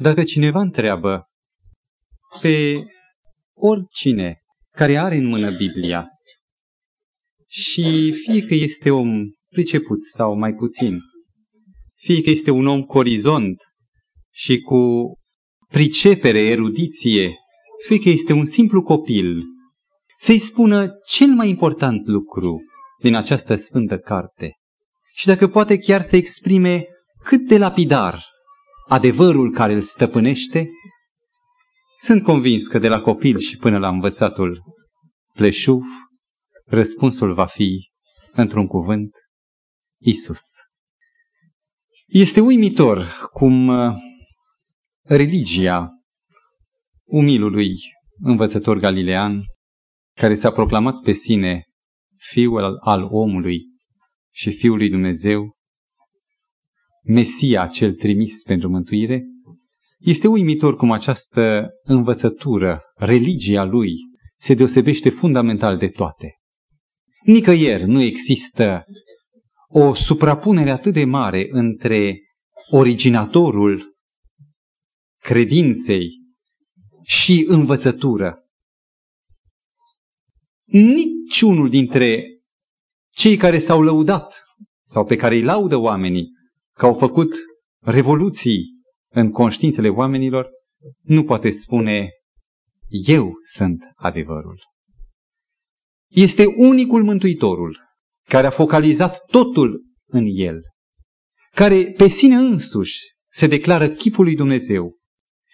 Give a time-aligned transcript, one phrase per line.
[0.00, 1.24] Dacă cineva întreabă
[2.40, 2.84] pe
[3.54, 4.38] oricine
[4.70, 6.08] care are în mână Biblia
[7.46, 10.98] și fie că este om priceput sau mai puțin,
[11.94, 13.56] fie că este un om cu orizont
[14.32, 15.12] și cu
[15.68, 17.34] pricepere, erudiție,
[17.86, 19.42] fie că este un simplu copil,
[20.18, 22.60] să-i spună cel mai important lucru
[23.02, 24.52] din această sfântă carte.
[25.14, 26.86] Și dacă poate chiar să exprime
[27.24, 28.24] cât de lapidar
[28.88, 30.70] adevărul care îl stăpânește,
[31.98, 34.62] sunt convins că de la copil și până la învățatul
[35.32, 35.82] pleșuv,
[36.64, 37.90] răspunsul va fi,
[38.32, 39.10] într-un cuvânt,
[40.00, 40.40] Isus.
[42.06, 43.94] Este uimitor cum uh,
[45.02, 45.90] religia
[47.04, 47.74] umilului
[48.20, 49.42] învățător galilean,
[50.14, 51.64] care s-a proclamat pe sine
[52.16, 53.62] fiul al, al omului
[54.34, 55.57] și fiul lui Dumnezeu,
[57.08, 59.24] Mesia cel trimis pentru mântuire,
[59.98, 63.92] este uimitor cum această învățătură, religia lui,
[64.38, 66.34] se deosebește fundamental de toate.
[67.22, 68.84] Nicăieri nu există
[69.68, 72.20] o suprapunere atât de mare între
[72.70, 73.96] originatorul
[75.22, 76.08] credinței
[77.02, 78.38] și învățătură.
[80.70, 82.24] Niciunul dintre
[83.10, 84.42] cei care s-au lăudat
[84.84, 86.36] sau pe care îi laudă oamenii
[86.78, 87.34] că au făcut
[87.84, 88.64] revoluții
[89.12, 90.48] în conștiințele oamenilor,
[91.02, 92.10] nu poate spune
[92.88, 94.60] eu sunt adevărul.
[96.08, 97.78] Este unicul mântuitorul
[98.28, 100.60] care a focalizat totul în el,
[101.54, 102.98] care pe sine însuși
[103.30, 104.96] se declară chipul lui Dumnezeu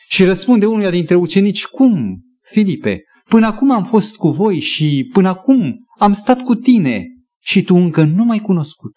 [0.08, 5.28] și răspunde unuia dintre ucenici, cum, Filipe, până acum am fost cu voi și până
[5.28, 7.06] acum am stat cu tine
[7.42, 8.92] și tu încă nu m-ai cunoscut.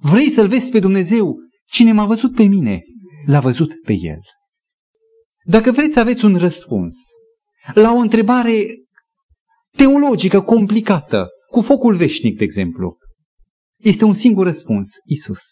[0.00, 1.36] Vrei să-L vezi pe Dumnezeu?
[1.68, 2.82] Cine m-a văzut pe mine,
[3.26, 4.20] l-a văzut pe El.
[5.44, 6.96] Dacă vreți să aveți un răspuns
[7.74, 8.66] la o întrebare
[9.76, 12.96] teologică complicată, cu focul veșnic, de exemplu,
[13.76, 15.42] este un singur răspuns, Isus.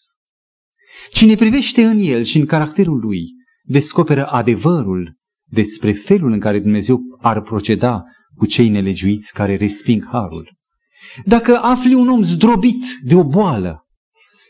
[1.11, 3.23] Cine privește în El și în caracterul Lui,
[3.63, 5.17] descoperă adevărul
[5.51, 8.03] despre felul în care Dumnezeu ar proceda
[8.37, 10.53] cu cei nelegiuiți care resping harul.
[11.25, 13.84] Dacă afli un om zdrobit de o boală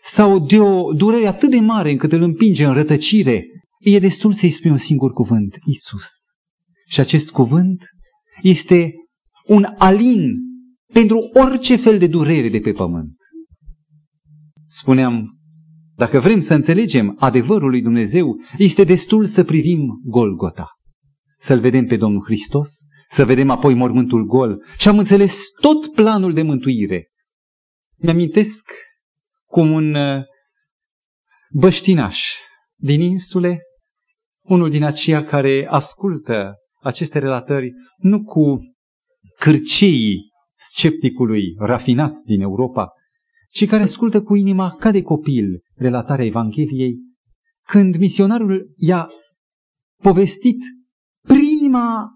[0.06, 3.46] sau de o durere atât de mare încât îl împinge în rătăcire,
[3.78, 6.04] e destul să-i spui un singur cuvânt, Isus.
[6.86, 7.82] Și acest cuvânt
[8.42, 8.92] este
[9.46, 10.34] un alin
[10.92, 13.12] pentru orice fel de durere de pe pământ.
[14.66, 15.38] Spuneam,
[15.96, 20.68] dacă vrem să înțelegem adevărul lui Dumnezeu, este destul să privim Golgota,
[21.36, 22.70] să-L vedem pe Domnul Hristos,
[23.08, 27.08] să vedem apoi mormântul gol și am înțeles tot planul de mântuire.
[27.96, 28.70] Mi-amintesc
[29.54, 30.22] cum un uh,
[31.50, 32.20] băștinaș
[32.76, 33.62] din insule,
[34.42, 38.60] unul din aceia care ascultă aceste relatări nu cu
[39.38, 42.88] cârceii scepticului rafinat din Europa,
[43.50, 46.96] ci care ascultă cu inima ca de copil relatarea Evangheliei,
[47.66, 49.08] când misionarul i-a
[50.02, 50.58] povestit
[51.26, 52.08] prima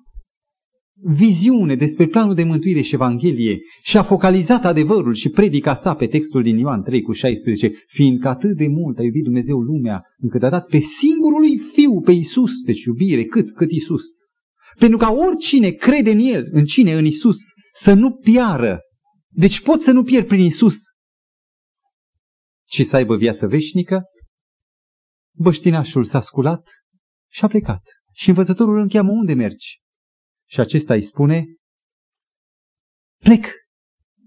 [1.03, 6.07] viziune despre planul de mântuire și Evanghelie și a focalizat adevărul și predica sa pe
[6.07, 10.43] textul din Ioan 3 cu 16, fiindcă atât de mult a iubit Dumnezeu lumea, încât
[10.43, 14.03] a dat pe singurul lui Fiu, pe Isus, deci iubire, cât, cât Isus.
[14.79, 17.37] Pentru ca oricine crede în El, în cine, în Isus,
[17.79, 18.81] să nu piară.
[19.29, 20.77] Deci pot să nu pierd prin Isus,
[22.69, 24.03] ci să aibă viață veșnică.
[25.37, 26.69] Băștinașul s-a sculat
[27.33, 27.83] și a plecat.
[28.13, 29.81] Și învățătorul îl încheamă unde mergi?
[30.51, 31.47] Și acesta îi spune,
[33.19, 33.47] plec.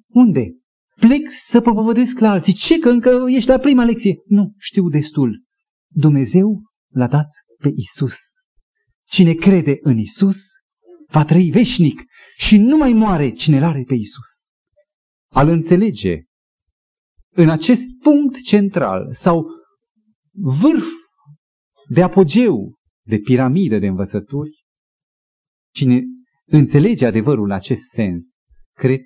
[0.08, 0.56] Unde?
[0.96, 2.54] Plec să propovăduiesc la alții.
[2.54, 4.22] Ce, că încă ești la prima lecție?
[4.26, 5.44] Nu, știu destul.
[5.88, 6.62] Dumnezeu
[6.94, 8.16] l-a dat pe Isus.
[9.08, 10.38] Cine crede în Isus
[11.08, 12.02] va trăi veșnic
[12.36, 14.28] și nu mai moare cine l are pe Isus.
[15.32, 16.24] Al înțelege
[17.34, 19.46] în acest punct central sau
[20.32, 20.86] vârf
[21.90, 24.61] de apogeu, de piramidă de învățături,
[25.74, 26.04] Cine
[26.46, 28.26] înțelege adevărul în acest sens,
[28.74, 29.02] cred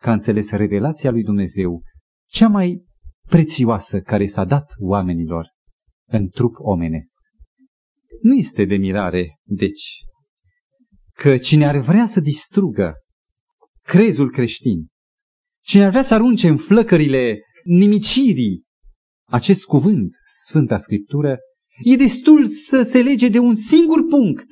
[0.00, 1.82] că a înțeles revelația lui Dumnezeu,
[2.30, 2.84] cea mai
[3.28, 5.48] prețioasă care s-a dat oamenilor
[6.08, 7.12] în trup omenesc.
[8.22, 9.84] Nu este de mirare, deci,
[11.14, 12.94] că cine ar vrea să distrugă
[13.82, 14.86] crezul creștin,
[15.64, 18.62] cine ar vrea să arunce în flăcările nimicirii
[19.28, 20.12] acest cuvânt,
[20.46, 21.38] Sfânta Scriptură,
[21.84, 24.46] e destul să se lege de un singur punct,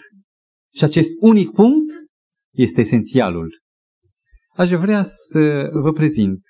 [0.75, 1.93] și acest unic punct
[2.55, 3.61] este esențialul.
[4.57, 6.43] Aș vrea să vă prezint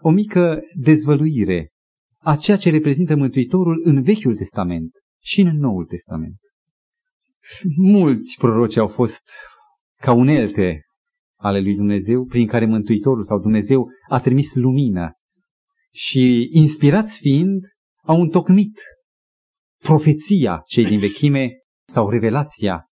[0.00, 1.70] o mică dezvăluire
[2.18, 4.90] a ceea ce reprezintă Mântuitorul în Vechiul Testament
[5.22, 6.36] și în Noul Testament.
[7.76, 9.30] Mulți proroci au fost
[10.00, 10.82] ca unelte
[11.36, 15.12] ale lui Dumnezeu, prin care Mântuitorul sau Dumnezeu a trimis lumină.
[15.92, 17.62] Și inspirați fiind,
[18.02, 18.80] au întocmit
[19.82, 21.50] profeția cei din vechime
[21.86, 22.87] sau revelația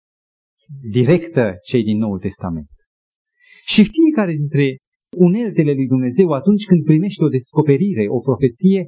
[0.90, 2.68] directă cei din Noul Testament.
[3.64, 4.76] Și fiecare dintre
[5.16, 8.86] uneltele lui Dumnezeu, atunci când primește o descoperire, o profeție,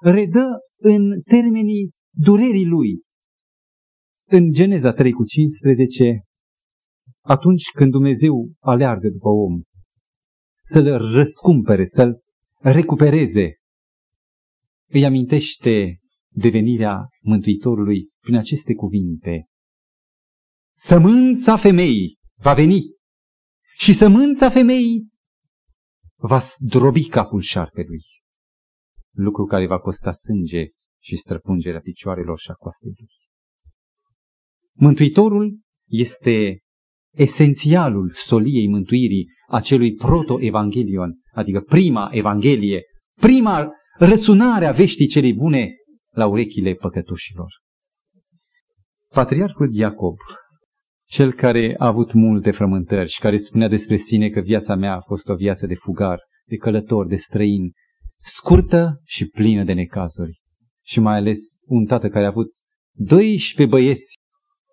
[0.00, 0.46] redă
[0.76, 3.00] în termenii durerii lui.
[4.28, 6.20] În Geneza 3 cu 15,
[7.20, 9.60] atunci când Dumnezeu aleargă după om,
[10.72, 12.20] să-l răscumpere, să-l
[12.60, 13.54] recupereze,
[14.88, 19.44] îi amintește devenirea Mântuitorului prin aceste cuvinte.
[20.78, 22.82] Sămânța femeii va veni
[23.76, 25.08] și sămânța femeii
[26.16, 28.02] va zdrobi capul șarpelui,
[29.14, 30.68] lucru care va costa sânge
[31.02, 33.08] și străpungerea picioarelor și a coastei lui.
[34.72, 36.60] Mântuitorul este
[37.14, 42.82] esențialul soliei mântuirii acelui proto-evangelion, adică prima evanghelie,
[43.20, 45.74] prima răsunare a veștii celei bune
[46.10, 47.52] la urechile păcătoșilor.
[49.08, 50.16] Patriarhul Iacob,
[51.08, 55.00] cel care a avut multe frământări și care spunea despre sine că viața mea a
[55.00, 57.72] fost o viață de fugar, de călător, de străin,
[58.18, 60.40] scurtă și plină de necazuri.
[60.84, 62.48] Și mai ales un tată care a avut
[62.92, 64.18] 12 băieți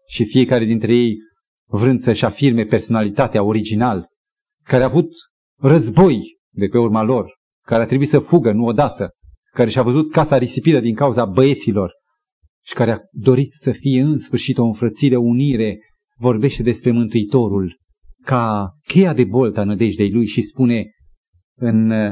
[0.09, 1.15] și fiecare dintre ei
[1.65, 4.07] vrând să-și afirme personalitatea original,
[4.63, 5.09] care a avut
[5.59, 7.33] război de pe urma lor,
[7.65, 9.09] care a trebuit să fugă nu odată,
[9.51, 11.91] care și-a văzut casa risipită din cauza băieților
[12.65, 15.77] și care a dorit să fie în sfârșit o înfrățire, o unire,
[16.18, 17.80] vorbește despre Mântuitorul
[18.24, 20.86] ca cheia de bolt a nădejdei lui și spune
[21.56, 22.12] în uh,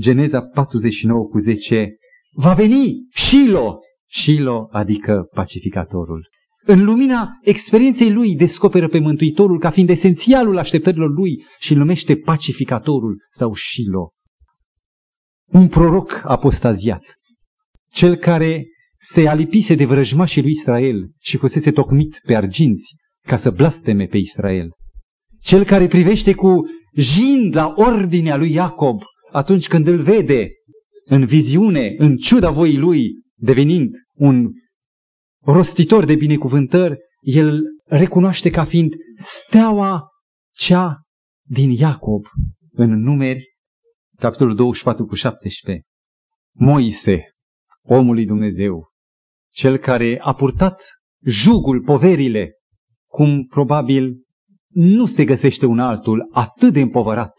[0.00, 1.96] Geneza 49 cu 10,
[2.32, 6.28] va veni Shilo, Shilo adică pacificatorul.
[6.66, 12.16] În lumina experienței lui descoperă pe Mântuitorul ca fiind esențialul așteptărilor lui și îl numește
[12.16, 14.10] pacificatorul sau Shilo.
[15.46, 17.02] Un proroc apostaziat,
[17.90, 18.66] cel care
[18.98, 22.94] se alipise de vrăjmașii lui Israel și fusese tocmit pe arginți
[23.26, 24.70] ca să blasteme pe Israel.
[25.40, 26.60] Cel care privește cu
[26.94, 30.48] jind la ordinea lui Iacob atunci când îl vede
[31.04, 34.50] în viziune, în ciuda voii lui, devenind un
[35.44, 40.08] rostitor de binecuvântări, el recunoaște ca fiind steaua
[40.54, 41.00] cea
[41.46, 42.24] din Iacob
[42.72, 43.44] în numeri,
[44.18, 45.84] capitolul 24 cu 17.
[46.52, 47.22] Moise,
[47.82, 48.88] omul lui Dumnezeu,
[49.52, 50.82] cel care a purtat
[51.24, 52.52] jugul, poverile,
[53.14, 54.16] cum probabil
[54.72, 57.34] nu se găsește un altul atât de împovărat.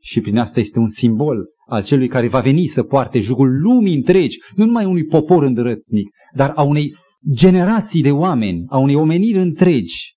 [0.00, 3.94] Și prin asta este un simbol al celui care va veni să poarte jugul lumii
[3.94, 6.94] întregi, nu numai unui popor îndrătnic, dar a unei
[7.34, 10.14] generații de oameni, a unei omeniri întregi,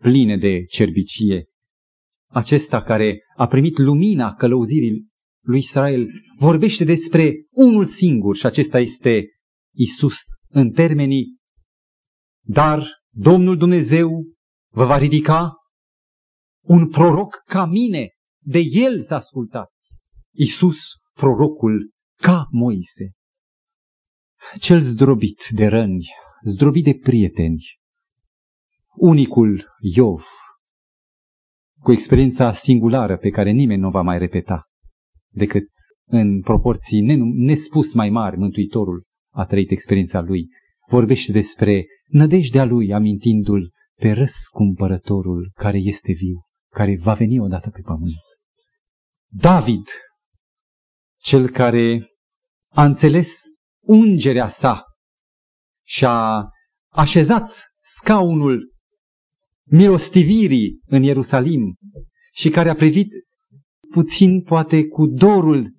[0.00, 1.44] pline de cerbicie.
[2.30, 5.06] Acesta care a primit lumina călăuzirii
[5.44, 6.08] lui Israel
[6.38, 9.26] vorbește despre unul singur și acesta este
[9.74, 10.18] Isus
[10.48, 11.36] în termenii
[12.46, 14.33] dar Domnul Dumnezeu
[14.74, 15.52] vă va ridica
[16.64, 19.72] un proroc ca mine, de el să ascultați.
[20.32, 20.78] Isus,
[21.12, 23.12] prorocul, ca Moise.
[24.58, 26.06] Cel zdrobit de răni,
[26.44, 27.62] zdrobit de prieteni,
[28.94, 30.24] unicul Iov,
[31.80, 34.64] cu experiența singulară pe care nimeni nu va mai repeta,
[35.28, 35.68] decât
[36.06, 37.00] în proporții
[37.34, 40.48] nespus mai mari, Mântuitorul a trăit experiența lui,
[40.88, 47.80] vorbește despre nădejdea lui, amintindu-l pe răscumpărătorul care este viu, care va veni odată pe
[47.84, 48.14] pământ.
[49.30, 49.88] David,
[51.20, 52.06] cel care
[52.72, 53.42] a înțeles
[53.80, 54.84] ungerea sa
[55.86, 56.48] și a
[56.88, 58.72] așezat scaunul
[59.64, 61.76] milostivirii în Ierusalim
[62.32, 63.08] și care a privit
[63.90, 65.72] puțin poate cu dorul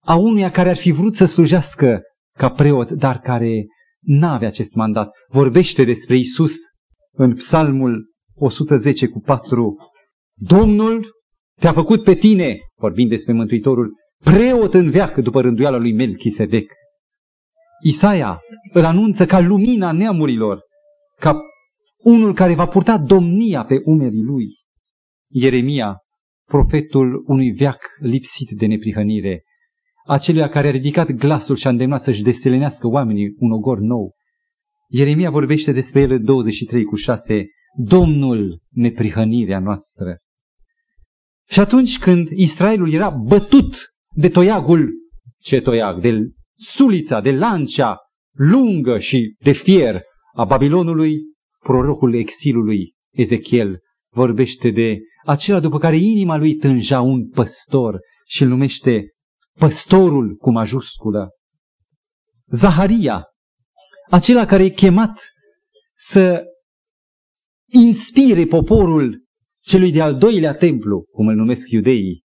[0.00, 2.00] a unuia care ar fi vrut să slujească
[2.36, 3.66] ca preot, dar care
[4.00, 5.10] n-avea acest mandat.
[5.28, 6.54] Vorbește despre Isus
[7.18, 9.76] în Psalmul 110 cu 4,
[10.34, 11.12] Domnul
[11.60, 13.94] te-a făcut pe tine, vorbind despre Mântuitorul,
[14.24, 16.72] preot în veac după rânduiala lui Melchisedec.
[17.82, 18.40] Isaia
[18.72, 20.60] îl anunță ca lumina neamurilor,
[21.20, 21.40] ca
[21.98, 24.46] unul care va purta domnia pe umerii lui.
[25.30, 25.96] Ieremia,
[26.44, 29.42] profetul unui veac lipsit de neprihănire,
[30.06, 34.16] acelea care a ridicat glasul și a îndemnat să-și deselenească oamenii un ogor nou.
[34.90, 40.18] Ieremia vorbește despre el în 23 cu 6, Domnul neprihănirea noastră.
[41.48, 44.90] Și atunci când Israelul era bătut de toiagul,
[45.38, 47.96] ce toiag, de sulița, de lancea
[48.32, 50.02] lungă și de fier
[50.34, 51.18] a Babilonului,
[51.58, 53.78] prorocul exilului Ezechiel
[54.12, 59.12] vorbește de acela după care inima lui tânja un păstor și îl numește
[59.58, 61.30] păstorul cu majusculă.
[62.46, 63.24] Zaharia,
[64.10, 65.18] acela care e chemat
[65.94, 66.44] să
[67.72, 69.24] inspire poporul
[69.60, 72.22] celui de-al doilea templu, cum îl numesc iudeii,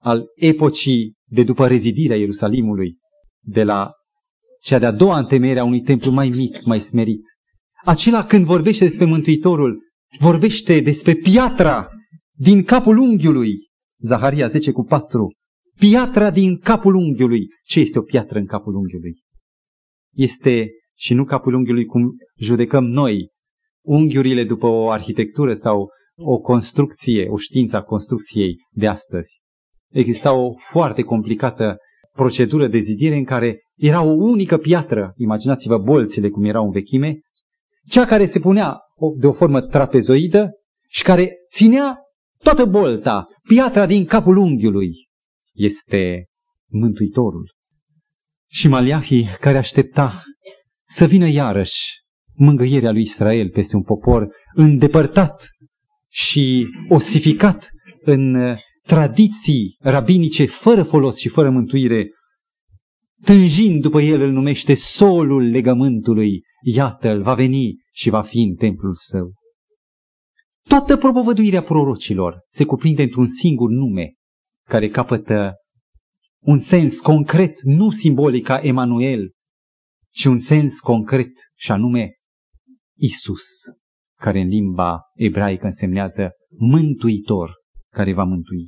[0.00, 2.96] al epocii de după rezidirea Ierusalimului,
[3.40, 3.90] de la
[4.60, 7.22] cea de-a doua întemeiere a unui templu mai mic, mai smerit.
[7.84, 9.82] Acela când vorbește despre Mântuitorul,
[10.18, 11.88] vorbește despre piatra
[12.32, 13.54] din capul unghiului.
[13.98, 15.34] Zaharia 10 cu 4.
[15.78, 17.46] Piatra din capul unghiului.
[17.64, 19.22] Ce este o piatră în capul unghiului?
[20.14, 23.28] Este și nu capul unghiului cum judecăm noi,
[23.84, 29.42] unghiurile după o arhitectură sau o construcție, o știință a construcției de astăzi.
[29.90, 31.76] Exista o foarte complicată
[32.12, 37.20] procedură de zidire în care era o unică piatră, imaginați-vă bolțile cum erau în vechime,
[37.88, 38.78] cea care se punea
[39.18, 40.50] de o formă trapezoidă
[40.88, 41.98] și care ținea
[42.38, 44.90] toată bolta, piatra din capul unghiului.
[45.52, 46.26] Este
[46.70, 47.52] Mântuitorul.
[48.50, 50.22] Și Maliahii care aștepta
[50.94, 51.80] să vină iarăși
[52.34, 55.48] mângâierea lui Israel peste un popor îndepărtat
[56.08, 57.68] și osificat
[58.04, 58.36] în
[58.82, 62.10] tradiții rabinice fără folos și fără mântuire,
[63.24, 68.94] tânjind după el îl numește solul legământului, iată-l, va veni și va fi în templul
[68.94, 69.32] său.
[70.68, 74.12] Toată propovăduirea prorocilor se cuprinde într-un singur nume,
[74.68, 75.54] care capătă
[76.40, 79.32] un sens concret, nu simbolic ca Emanuel,
[80.14, 82.14] ci un sens concret, și anume
[82.96, 83.44] Isus,
[84.18, 87.52] care în limba ebraică însemnează mântuitor,
[87.90, 88.66] care va mântui.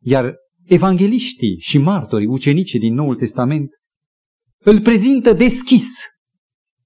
[0.00, 0.34] Iar
[0.64, 3.70] evangeliștii și martorii, ucenicii din Noul Testament,
[4.58, 5.88] îl prezintă deschis,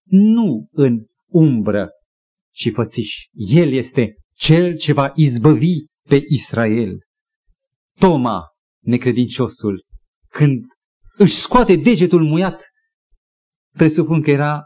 [0.05, 1.91] nu în umbră
[2.55, 3.15] și fățiș.
[3.33, 6.99] El este cel ce va izbăvi pe Israel.
[7.99, 8.43] Toma,
[8.81, 9.85] necredinciosul,
[10.29, 10.65] când
[11.17, 12.70] își scoate degetul muiat,
[13.77, 14.65] presupun că era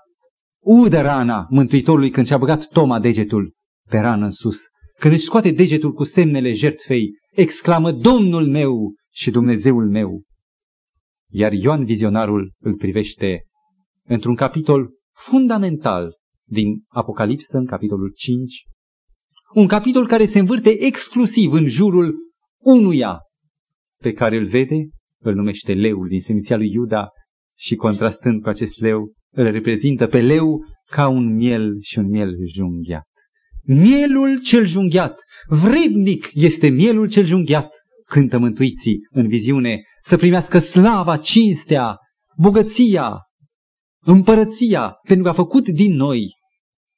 [0.65, 3.55] udă rana Mântuitorului când și-a băgat Toma degetul
[3.89, 4.61] pe rană în sus.
[4.99, 10.23] Când își scoate degetul cu semnele jertfei, exclamă Domnul meu și Dumnezeul meu.
[11.31, 13.43] Iar Ioan vizionarul îl privește
[14.05, 18.65] într-un capitol fundamental din Apocalipsă, în capitolul 5,
[19.55, 22.15] un capitol care se învârte exclusiv în jurul
[22.63, 23.19] unuia
[24.01, 24.89] pe care îl vede,
[25.21, 27.09] îl numește leul din seminția lui Iuda
[27.57, 32.35] și contrastând cu acest leu, îl reprezintă pe leu ca un miel și un miel
[32.55, 33.07] junghiat.
[33.63, 35.19] Mielul cel junghiat,
[35.49, 37.73] vrednic este mielul cel junghiat,
[38.07, 41.97] cântă mântuiții în viziune, să primească slava, cinstea,
[42.37, 43.19] bogăția,
[44.05, 46.35] împărăția, pentru că a făcut din noi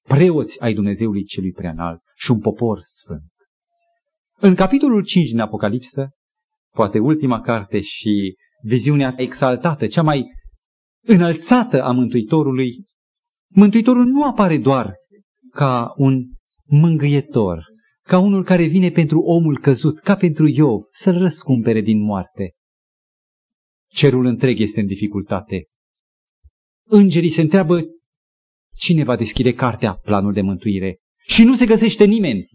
[0.09, 3.31] preoți ai Dumnezeului celui preanalt și un popor sfânt.
[4.39, 6.09] În capitolul 5 din Apocalipsă,
[6.75, 10.25] poate ultima carte și viziunea exaltată, cea mai
[11.07, 12.85] înălțată a Mântuitorului,
[13.49, 14.95] Mântuitorul nu apare doar
[15.51, 16.25] ca un
[16.65, 17.65] mângâietor,
[18.03, 22.53] ca unul care vine pentru omul căzut, ca pentru Iov, să-l răscumpere din moarte.
[23.89, 25.65] Cerul întreg este în dificultate.
[26.89, 27.81] Îngerii se întreabă
[28.75, 32.49] cine va deschide cartea, planul de mântuire, și nu se găsește nimeni.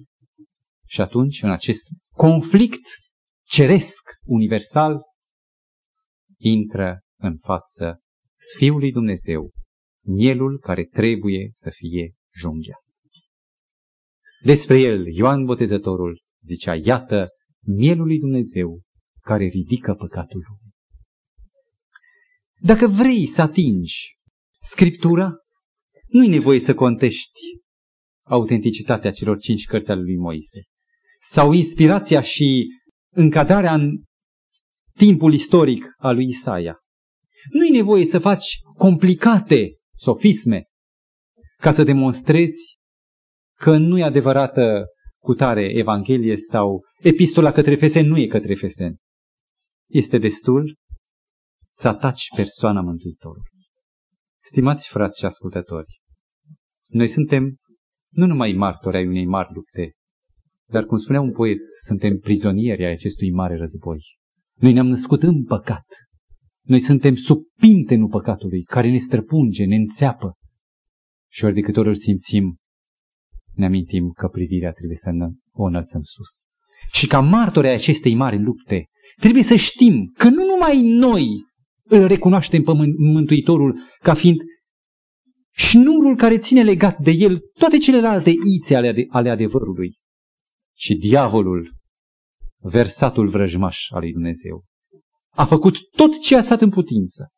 [0.88, 2.81] Și atunci, în acest conflict
[3.48, 5.01] ceresc, universal,
[6.38, 8.01] intră în față
[8.58, 9.51] Fiul lui Dumnezeu,
[10.05, 12.84] mielul care trebuie să fie junghiat.
[14.43, 17.29] Despre el, Ioan Botezătorul zicea, iată,
[17.65, 18.81] mielul lui Dumnezeu
[19.22, 20.74] care ridică păcatul lumii.
[22.60, 24.17] Dacă vrei să atingi
[24.62, 25.34] Scriptura,
[26.08, 27.39] nu-i nevoie să contești
[28.25, 30.62] autenticitatea celor cinci cărți ale lui Moise
[31.20, 32.67] sau inspirația și
[33.13, 34.03] încadrarea în
[34.93, 36.80] timpul istoric al lui Isaia.
[37.50, 40.65] Nu-i nevoie să faci complicate sofisme
[41.57, 42.77] ca să demonstrezi
[43.57, 44.86] că nu e adevărată
[45.19, 48.95] cutare Evanghelie sau epistola către Fesen nu e către Fesen.
[49.89, 50.75] Este destul
[51.75, 53.50] să ataci persoana Mântuitorului.
[54.41, 56.01] Stimați frați și ascultători,
[56.89, 57.55] noi suntem
[58.10, 59.95] nu numai martori ai unei mari lupte,
[60.69, 64.00] dar, cum spunea un poet, suntem prizonieri ai acestui mare război.
[64.55, 65.86] Noi ne-am născut în păcat.
[66.71, 70.37] Noi suntem sub pintenul păcatului, care ne străpunge, ne înțeapă.
[71.31, 72.57] Și ori de câte ori îl simțim,
[73.53, 75.09] ne amintim că privirea trebuie să
[75.51, 76.29] o înălțăm sus.
[76.91, 78.85] Și ca martori ai acestei mari lupte,
[79.19, 81.27] trebuie să știm că nu numai noi
[81.83, 84.37] îl recunoaștem pe Mântuitorul ca fiind
[85.53, 89.97] șnurul care ține legat de el toate celelalte ițe ale, ale adevărului.
[90.77, 91.73] Și diavolul,
[92.59, 94.69] versatul vrăjmaș al lui Dumnezeu,
[95.35, 97.29] a făcut tot ce a stat în putință.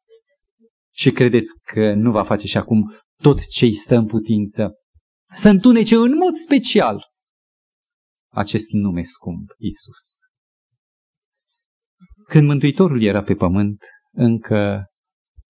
[0.91, 4.73] Și credeți că nu va face și acum tot ce îi stă în putință
[5.33, 7.11] să întunece în mod special
[8.33, 10.17] acest nume scump, Isus.
[12.27, 14.85] Când Mântuitorul era pe pământ, încă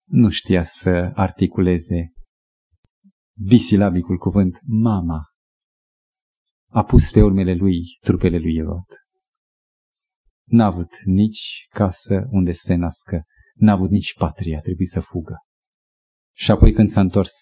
[0.08, 2.12] nu știa să articuleze
[3.46, 5.22] bisilabicul cuvânt mama.
[6.70, 9.03] A pus pe urmele lui trupele lui Erod.
[10.54, 15.00] N-a avut nici casă unde să se nască, n-a avut nici patrie, a trebuit să
[15.00, 15.38] fugă.
[16.36, 17.34] Și apoi când s-a întors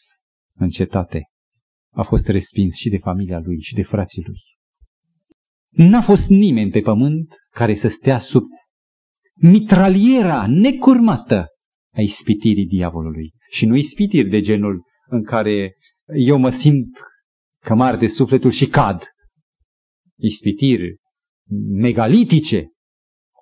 [0.53, 1.24] în cetate,
[1.94, 4.39] a fost respins și de familia lui și de frații lui.
[5.70, 8.44] N-a fost nimeni pe pământ care să stea sub
[9.34, 11.48] mitraliera necurmată
[11.94, 13.34] a ispitirii diavolului.
[13.50, 15.75] Și nu ispitiri de genul în care
[16.15, 16.98] eu mă simt
[17.63, 19.03] cămar de sufletul și cad.
[20.18, 20.96] Ispitiri
[21.70, 22.71] megalitice,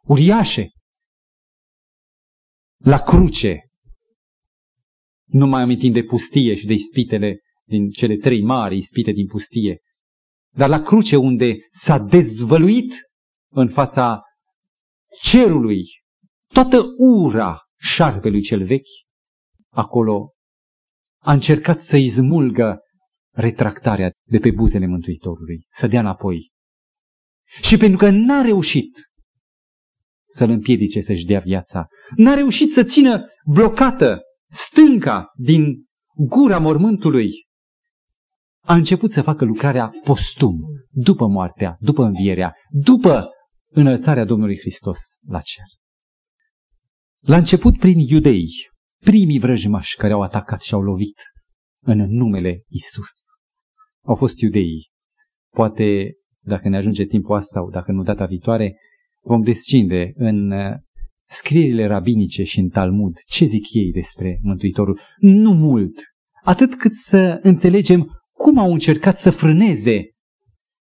[0.09, 0.69] uriașe.
[2.77, 3.63] La cruce.
[5.25, 9.79] Nu mai amintim de pustie și de ispitele din cele trei mari ispite din pustie.
[10.55, 12.93] Dar la cruce unde s-a dezvăluit
[13.51, 14.21] în fața
[15.21, 15.83] cerului
[16.53, 18.87] toată ura șarpelui cel vechi,
[19.69, 20.33] acolo
[21.21, 22.79] a încercat să izmulgă
[23.33, 26.51] retractarea de pe buzele Mântuitorului, să dea înapoi.
[27.61, 29.08] Și pentru că n-a reușit
[30.29, 37.31] să-l împiedice să-și dea viața, n-a reușit să țină blocată stânca din gura mormântului,
[38.69, 40.59] a început să facă lucrarea postum,
[40.89, 43.29] după moartea, după învierea, după
[43.69, 45.63] înălțarea Domnului Hristos la cer.
[47.19, 48.48] La început prin iudei,
[49.00, 51.19] primii vrăjmași care au atacat și au lovit
[51.81, 53.27] în numele Isus.
[54.01, 54.89] Au fost iudeii.
[55.53, 58.77] Poate, dacă ne ajunge timpul asta sau dacă nu data viitoare,
[59.29, 60.75] vom descinde în uh,
[61.27, 64.99] scrierile rabinice și în Talmud ce zic ei despre Mântuitorul.
[65.17, 65.93] Nu mult,
[66.43, 70.09] atât cât să înțelegem cum au încercat să frâneze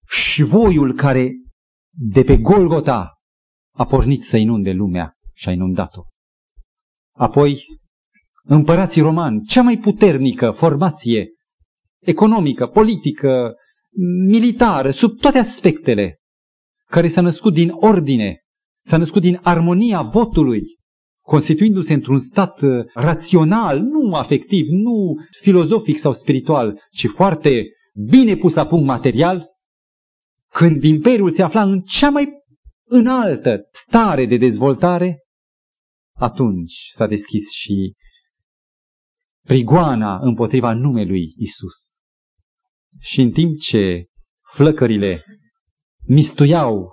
[0.07, 1.33] și voiul care
[1.91, 3.13] de pe Golgota
[3.75, 6.03] a pornit să inunde lumea și a inundat-o.
[7.17, 7.65] Apoi,
[8.43, 11.29] împărații romani, cea mai puternică formație
[12.01, 13.55] economică, politică,
[14.27, 16.19] militară, sub toate aspectele,
[16.87, 18.39] care s-a născut din ordine,
[18.85, 20.63] s-a născut din armonia votului,
[21.25, 27.67] constituindu-se într-un stat uh, rațional, nu afectiv, nu filozofic sau spiritual, ci foarte
[28.11, 29.47] bine pus la punct material,
[30.53, 32.29] când imperiul se afla în cea mai
[32.89, 35.19] înaltă stare de dezvoltare,
[36.17, 37.93] atunci s-a deschis și
[39.47, 41.93] prigoana împotriva numelui Isus.
[43.01, 44.07] Și în timp ce
[44.55, 45.25] flăcările
[46.07, 46.93] mistuiau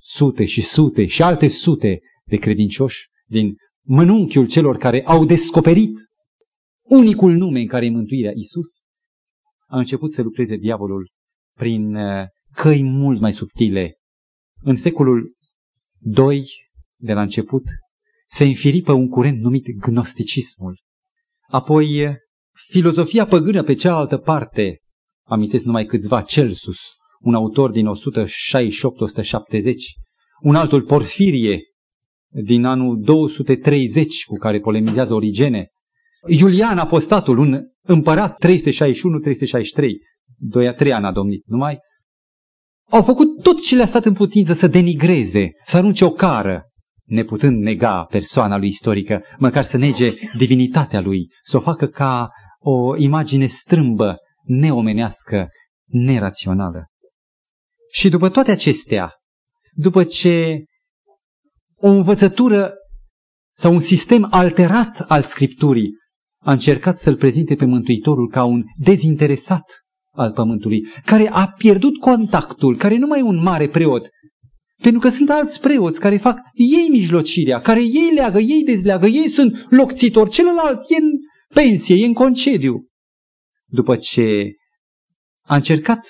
[0.00, 5.98] sute și sute și alte sute de credincioși din mănunchiul celor care au descoperit
[6.82, 8.84] unicul nume în care e mântuirea Isus,
[9.66, 11.10] a început să lucreze diavolul
[11.54, 13.96] prin uh, căi mult mai subtile.
[14.62, 15.36] În secolul
[16.16, 16.44] II,
[16.96, 17.62] de la început,
[18.26, 20.80] se înfiripă un curent numit gnosticismul.
[21.48, 22.16] Apoi,
[22.68, 24.80] filozofia păgână pe cealaltă parte,
[25.24, 26.78] amintesc numai câțiva, Celsus,
[27.26, 27.90] un autor din 168-170,
[30.40, 31.60] un altul Porfirie,
[32.28, 35.68] din anul 230, cu care polemizează Origene,
[36.26, 38.48] Iulian Apostatul, un împărat 361-363,
[40.36, 41.78] doi a trei ani a domnit numai,
[42.90, 46.64] au făcut tot ce le-a stat în putință să denigreze, să arunce o cară
[47.04, 52.96] neputând nega persoana lui istorică, măcar să nege divinitatea lui, să o facă ca o
[52.96, 55.48] imagine strâmbă, neomenească,
[55.86, 56.86] nerațională.
[57.92, 59.12] Și după toate acestea,
[59.72, 60.64] după ce
[61.76, 62.74] o învățătură
[63.54, 65.90] sau un sistem alterat al Scripturii
[66.42, 69.64] a încercat să-l prezinte pe Mântuitorul ca un dezinteresat
[70.12, 74.08] al pământului, care a pierdut contactul, care nu mai e un mare preot,
[74.82, 79.28] pentru că sunt alți preoți care fac ei mijlocirea, care ei leagă, ei dezleagă, ei
[79.28, 81.10] sunt locțitori, celălalt e în
[81.54, 82.86] pensie, e în concediu.
[83.66, 84.52] După ce
[85.42, 86.08] a încercat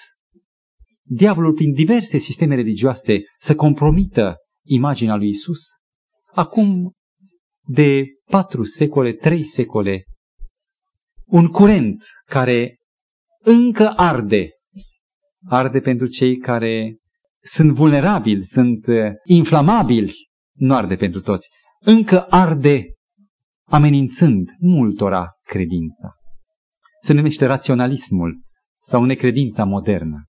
[1.09, 5.61] diavolul prin diverse sisteme religioase să compromită imaginea lui Isus,
[6.35, 6.92] acum
[7.69, 10.05] de patru secole, trei secole,
[11.25, 12.77] un curent care
[13.42, 14.51] încă arde,
[15.49, 16.97] arde pentru cei care
[17.40, 20.14] sunt vulnerabili, sunt uh, inflamabili,
[20.53, 21.49] nu arde pentru toți.
[21.81, 22.85] Încă arde
[23.69, 26.14] amenințând multora credința.
[27.03, 28.40] se numește raționalismul
[28.83, 30.26] sau necredința modernă.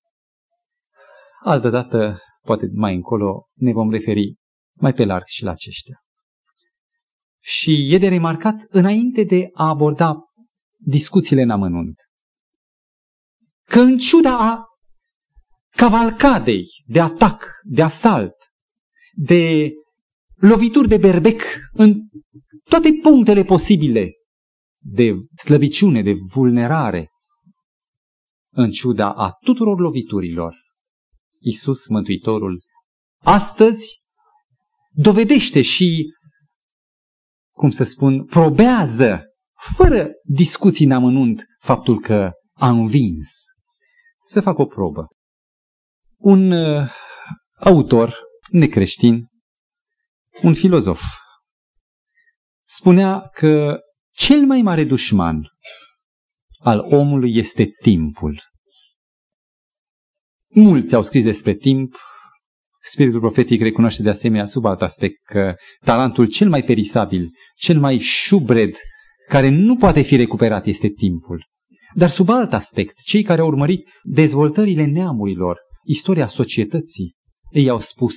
[1.47, 4.35] Altă dată, poate mai încolo, ne vom referi
[4.79, 5.99] mai pe larg și la aceștia.
[7.43, 10.15] Și e de remarcat înainte de a aborda
[10.77, 11.95] discuțiile în amănunt,
[13.63, 14.65] că în ciuda a
[15.69, 18.35] cavalcadei de atac, de asalt,
[19.13, 19.71] de
[20.35, 22.01] lovituri de berbec în
[22.63, 24.11] toate punctele posibile
[24.77, 27.09] de slăbiciune, de vulnerare,
[28.49, 30.65] în ciuda a tuturor loviturilor,
[31.39, 32.63] Isus Mântuitorul
[33.23, 34.01] astăzi
[34.89, 36.05] dovedește și,
[37.51, 39.23] cum să spun, probează,
[39.75, 43.45] fără discuții în amănunt, faptul că a învins.
[44.23, 45.07] Să fac o probă.
[46.17, 46.89] Un uh,
[47.59, 48.15] autor
[48.51, 49.27] necreștin,
[50.41, 51.01] un filozof,
[52.63, 53.79] spunea că
[54.11, 55.51] cel mai mare dușman
[56.59, 58.41] al omului este timpul.
[60.59, 61.95] Mulți au scris despre timp.
[62.79, 67.97] Spiritul profetic recunoaște de asemenea sub alt aspect că talentul cel mai perisabil, cel mai
[67.97, 68.75] șubred,
[69.27, 71.45] care nu poate fi recuperat este timpul.
[71.93, 77.15] Dar sub alt aspect, cei care au urmărit dezvoltările neamurilor, istoria societății,
[77.51, 78.15] ei au spus,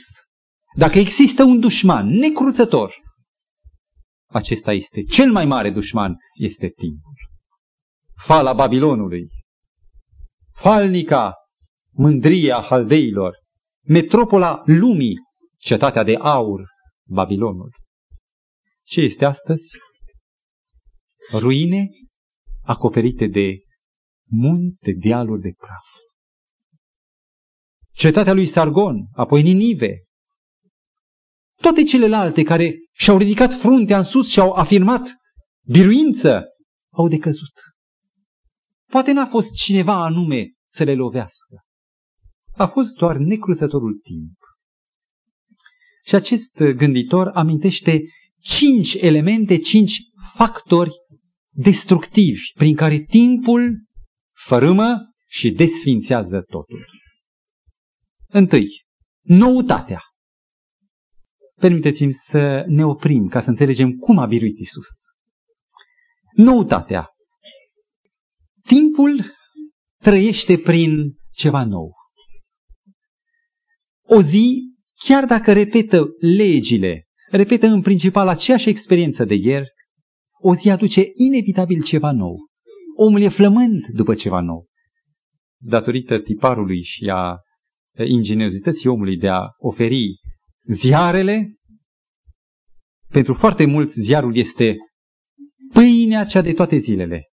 [0.76, 2.94] dacă există un dușman necruțător,
[4.26, 7.14] acesta este cel mai mare dușman, este timpul.
[8.24, 9.29] Fala Babilonului,
[10.53, 11.35] falnica,
[11.90, 13.37] mândria haldeilor,
[13.87, 15.16] metropola lumii,
[15.57, 16.68] cetatea de aur,
[17.07, 17.70] Babilonul.
[18.83, 19.68] Ce este astăzi?
[21.33, 21.88] Ruine
[22.62, 23.59] acoperite de
[24.31, 25.87] munți, de dealuri de praf.
[27.92, 30.05] Cetatea lui Sargon, apoi Ninive,
[31.61, 35.09] toate celelalte care și-au ridicat fruntea în sus și au afirmat
[35.66, 36.44] biruință,
[36.92, 37.53] au decăzut.
[38.90, 41.64] Poate n-a fost cineva anume să le lovească.
[42.57, 44.39] A fost doar necrutătorul timp.
[46.05, 48.03] Și acest gânditor amintește
[48.41, 50.01] cinci elemente, cinci
[50.35, 50.91] factori
[51.51, 53.85] destructivi prin care timpul
[54.47, 56.87] fărâmă și desfințează totul.
[58.27, 58.85] Întâi,
[59.21, 60.03] noutatea.
[61.55, 64.87] Permiteți-mi să ne oprim ca să înțelegem cum a biruit Isus.
[66.35, 67.09] Noutatea.
[68.67, 69.25] Timpul
[69.97, 72.00] trăiește prin ceva nou.
[74.12, 79.68] O zi, chiar dacă repetă legile, repetă în principal aceeași experiență de ieri,
[80.40, 82.37] o zi aduce inevitabil ceva nou.
[82.96, 84.66] Omul e flămând după ceva nou.
[85.62, 87.37] Datorită tiparului și a
[88.07, 90.20] ingeniozității omului de a oferi
[90.62, 91.55] ziarele,
[93.09, 94.77] pentru foarte mulți ziarul este
[95.73, 97.25] pâinea cea de toate zilele.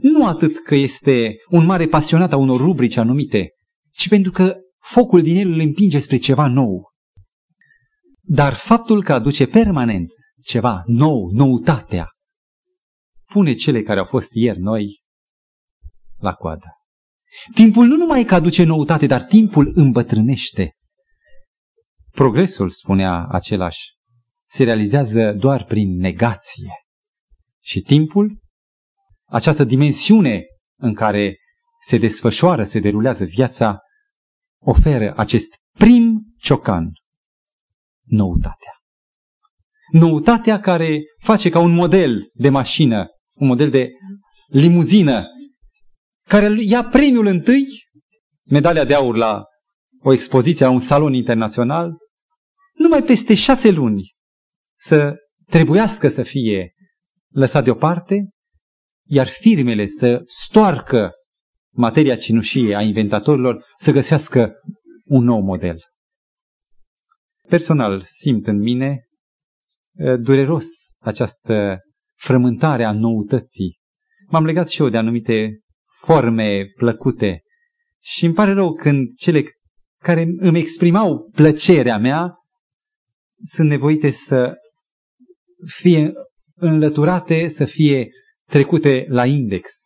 [0.00, 3.48] Nu atât că este un mare pasionat a unor rubrici anumite,
[3.92, 4.56] ci pentru că
[4.90, 6.90] focul din el îl împinge spre ceva nou.
[8.20, 10.10] Dar faptul că aduce permanent
[10.42, 12.10] ceva nou, noutatea,
[13.32, 15.02] pune cele care au fost ieri noi
[16.18, 16.66] la coadă.
[17.54, 20.76] Timpul nu numai că aduce noutate, dar timpul îmbătrânește.
[22.10, 23.80] Progresul, spunea același,
[24.48, 26.72] se realizează doar prin negație.
[27.62, 28.38] Și timpul,
[29.24, 30.44] această dimensiune
[30.78, 31.36] în care
[31.82, 33.80] se desfășoară, se derulează viața,
[34.66, 36.92] oferă acest prim ciocan,
[38.04, 38.72] noutatea.
[39.92, 43.90] Noutatea care face ca un model de mașină, un model de
[44.48, 45.24] limuzină,
[46.28, 47.66] care ia premiul întâi,
[48.44, 49.44] medalia de aur la
[50.02, 51.96] o expoziție la un salon internațional,
[52.74, 54.14] numai peste șase luni
[54.78, 55.14] să
[55.46, 56.72] trebuiască să fie
[57.32, 58.28] lăsat deoparte,
[59.08, 61.12] iar firmele să stoarcă
[61.76, 64.52] materia cinușie a inventatorilor să găsească
[65.04, 65.78] un nou model.
[67.48, 69.06] Personal simt în mine
[70.20, 70.66] dureros
[70.98, 71.80] această
[72.14, 73.78] frământare a noutății.
[74.28, 75.60] M-am legat și eu de anumite
[76.04, 77.42] forme plăcute
[78.02, 79.42] și îmi pare rău când cele
[80.02, 82.34] care îmi exprimau plăcerea mea
[83.44, 84.54] sunt nevoite să
[85.66, 86.12] fie
[86.54, 88.08] înlăturate, să fie
[88.44, 89.85] trecute la index.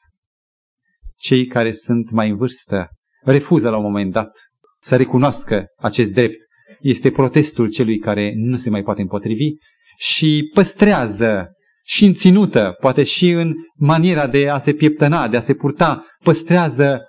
[1.20, 2.88] Cei care sunt mai în vârstă
[3.22, 4.30] refuză la un moment dat
[4.78, 6.37] să recunoască acest drept.
[6.80, 9.48] Este protestul celui care nu se mai poate împotrivi
[9.96, 11.48] și păstrează
[11.85, 16.06] și în ținută, poate și în maniera de a se pieptăna, de a se purta,
[16.24, 17.00] păstrează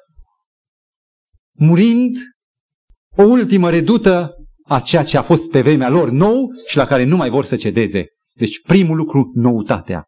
[1.52, 2.16] murind
[3.18, 7.04] o ultimă redută a ceea ce a fost pe vremea lor nou și la care
[7.04, 8.06] nu mai vor să cedeze.
[8.34, 10.06] Deci primul lucru, noutatea.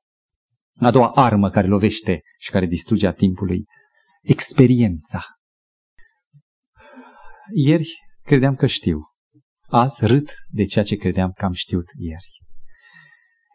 [0.80, 3.66] A doua armă care lovește și care distruge a timpului,
[4.24, 5.24] experiența.
[7.54, 7.90] Ieri
[8.24, 9.02] credeam că știu.
[9.68, 12.42] Azi râd de ceea ce credeam că am știut ieri.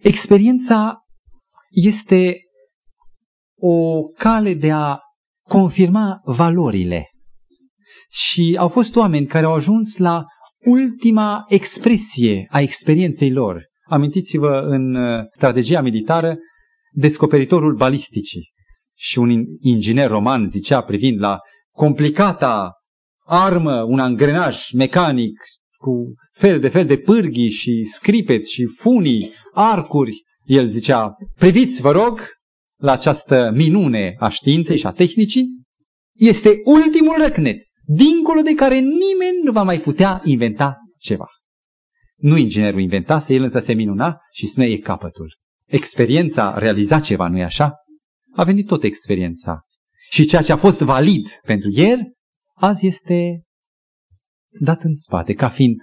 [0.03, 0.99] Experiența
[1.71, 2.37] este
[3.61, 4.99] o cale de a
[5.49, 7.11] confirma valorile.
[8.11, 10.25] Și au fost oameni care au ajuns la
[10.65, 13.67] ultima expresie a experienței lor.
[13.85, 16.37] Amintiți-vă în uh, strategia militară
[16.93, 18.53] descoperitorul balisticii.
[19.01, 21.39] Și un inginer roman zicea privind la
[21.71, 22.73] complicata
[23.25, 25.41] armă, un angrenaj mecanic
[25.77, 31.91] cu fel de fel de pârghii și scripeți și funii, arcuri, el zicea, priviți, vă
[31.91, 32.21] rog,
[32.81, 35.49] la această minune a științei și a tehnicii,
[36.15, 41.27] este ultimul răcnet, dincolo de care nimeni nu va mai putea inventa ceva.
[42.17, 45.37] Nu inginerul inventase, el însă se minuna și spune e capătul.
[45.67, 47.75] Experiența realiza ceva, nu-i așa?
[48.39, 49.67] A venit tot experiența.
[50.11, 52.13] Și ceea ce a fost valid pentru ieri,
[52.55, 53.43] azi este
[54.61, 55.77] dat în spate, ca fiind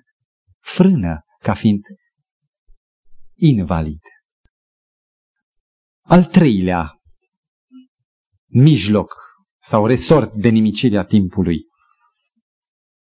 [0.59, 1.81] frână, ca fiind
[3.35, 3.99] invalid.
[6.01, 7.01] Al treilea
[8.45, 9.13] mijloc
[9.57, 11.59] sau resort de nimicirea timpului.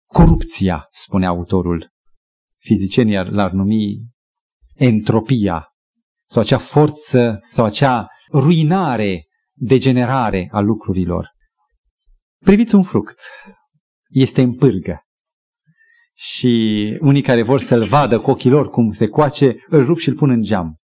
[0.06, 1.92] Corupția, spune autorul.
[2.58, 4.08] Fizicienii l-ar numi
[4.74, 5.68] entropia
[6.24, 9.25] sau acea forță sau acea ruinare,
[9.56, 11.32] degenerare a lucrurilor.
[12.44, 13.20] Priviți un fruct.
[14.08, 15.00] Este în pârgă.
[16.14, 20.10] Și unii care vor să-l vadă cu ochii lor cum se coace, îl rup și
[20.10, 20.76] îl pun în geam.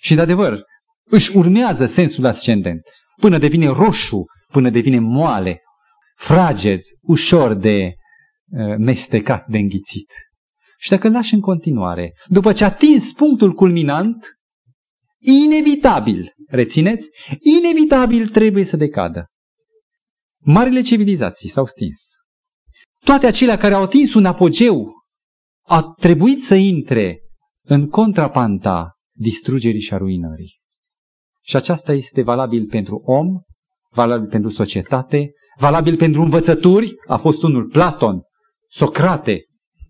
[0.00, 0.62] Și de adevăr,
[1.04, 2.82] își urmează sensul ascendent,
[3.20, 5.62] până devine roșu, până devine moale,
[6.16, 7.94] fraged, ușor de
[8.50, 10.10] uh, mestecat, de înghițit.
[10.78, 14.38] Și dacă îl lași în continuare, după ce a atins punctul culminant,
[15.18, 17.08] inevitabil, rețineți,
[17.40, 19.26] inevitabil trebuie să decadă.
[20.40, 22.02] Marile civilizații s-au stins.
[23.04, 24.92] Toate acelea care au atins un apogeu
[25.66, 27.18] au trebuit să intre
[27.64, 30.58] în contrapanta distrugerii și a ruinării.
[31.44, 33.26] Și aceasta este valabil pentru om,
[33.90, 36.94] valabil pentru societate, valabil pentru învățături.
[37.06, 38.22] A fost unul Platon,
[38.68, 39.44] Socrate,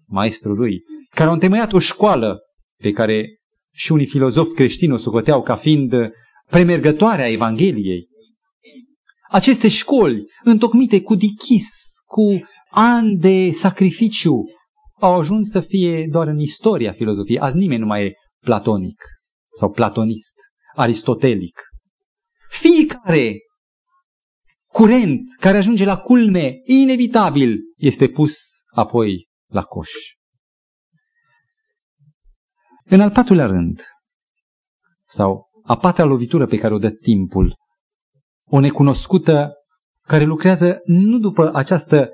[0.06, 2.38] maestrul lui, care au întemeiat o școală
[2.80, 3.38] pe care
[3.72, 5.92] și unii filozofi creștini o socoteau ca fiind
[6.50, 8.08] premergătoarea Evangheliei.
[9.30, 11.68] Aceste școli, întocmite cu dichis,
[12.06, 14.44] cu ani de sacrificiu,
[15.00, 17.38] au ajuns să fie doar în istoria filozofiei.
[17.38, 19.02] Azi nimeni nu mai e platonic
[19.58, 20.34] sau platonist
[20.74, 21.60] aristotelic.
[22.48, 23.36] Fiecare
[24.66, 29.90] curent care ajunge la culme, inevitabil, este pus apoi la coș.
[32.84, 33.82] În al patrulea rând,
[35.08, 37.56] sau a patra lovitură pe care o dă timpul,
[38.50, 39.52] o necunoscută
[40.02, 42.10] care lucrează nu după această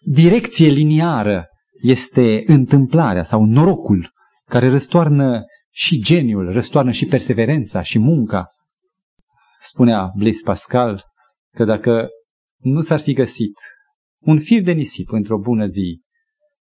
[0.00, 1.46] direcție liniară,
[1.82, 4.12] este întâmplarea sau norocul
[4.44, 8.48] care răstoarnă și geniul, răstoarnă și perseverența și munca.
[9.60, 11.04] Spunea Blaise Pascal
[11.54, 12.08] că dacă
[12.58, 13.58] nu s-ar fi găsit
[14.20, 16.02] un fir de nisip într-o bună zi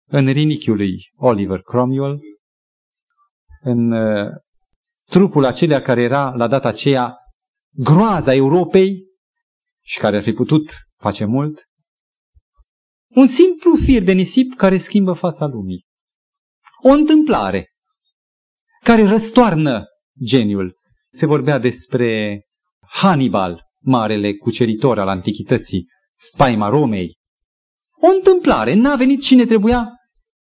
[0.06, 2.20] în rinichiul lui Oliver Cromwell,
[3.62, 4.32] în uh,
[5.10, 7.17] trupul acelea care era la data aceea
[7.69, 9.04] groaza Europei
[9.82, 11.60] și care ar fi putut face mult,
[13.08, 15.86] un simplu fir de nisip care schimbă fața lumii.
[16.84, 17.67] O întâmplare
[18.84, 19.86] care răstoarnă
[20.26, 20.78] geniul.
[21.12, 22.41] Se vorbea despre
[22.88, 27.17] Hannibal, marele cuceritor al antichității, spaima Romei.
[28.02, 29.88] O întâmplare, n-a venit cine trebuia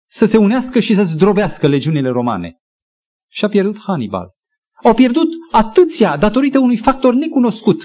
[0.04, 2.56] să se unească și să zdrobească legiunile romane.
[3.30, 4.37] Și a pierdut Hannibal.
[4.84, 7.76] Au pierdut atâția datorită unui factor necunoscut,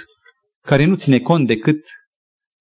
[0.62, 1.86] care nu ține cont decât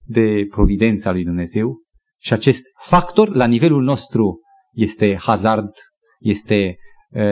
[0.07, 1.81] de providența lui Dumnezeu.
[2.21, 4.40] Și acest factor, la nivelul nostru,
[4.73, 5.71] este hazard,
[6.18, 6.77] este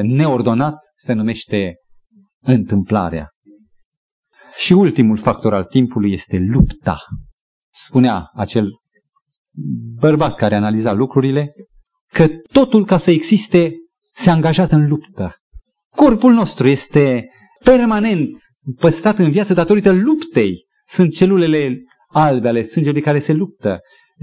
[0.03, 1.75] neordonat se numește
[2.41, 3.29] întâmplarea.
[4.55, 6.99] Și ultimul factor al timpului este lupta.
[7.73, 8.71] Spunea acel
[10.01, 11.53] bărbat care analiza lucrurile
[12.13, 13.73] că totul ca să existe
[14.13, 15.35] se angajează în luptă.
[15.97, 17.29] Corpul nostru este
[17.65, 18.29] permanent
[18.79, 20.67] păstrat în viață datorită luptei.
[20.89, 23.79] Sunt celulele albe ale sângelui care se luptă.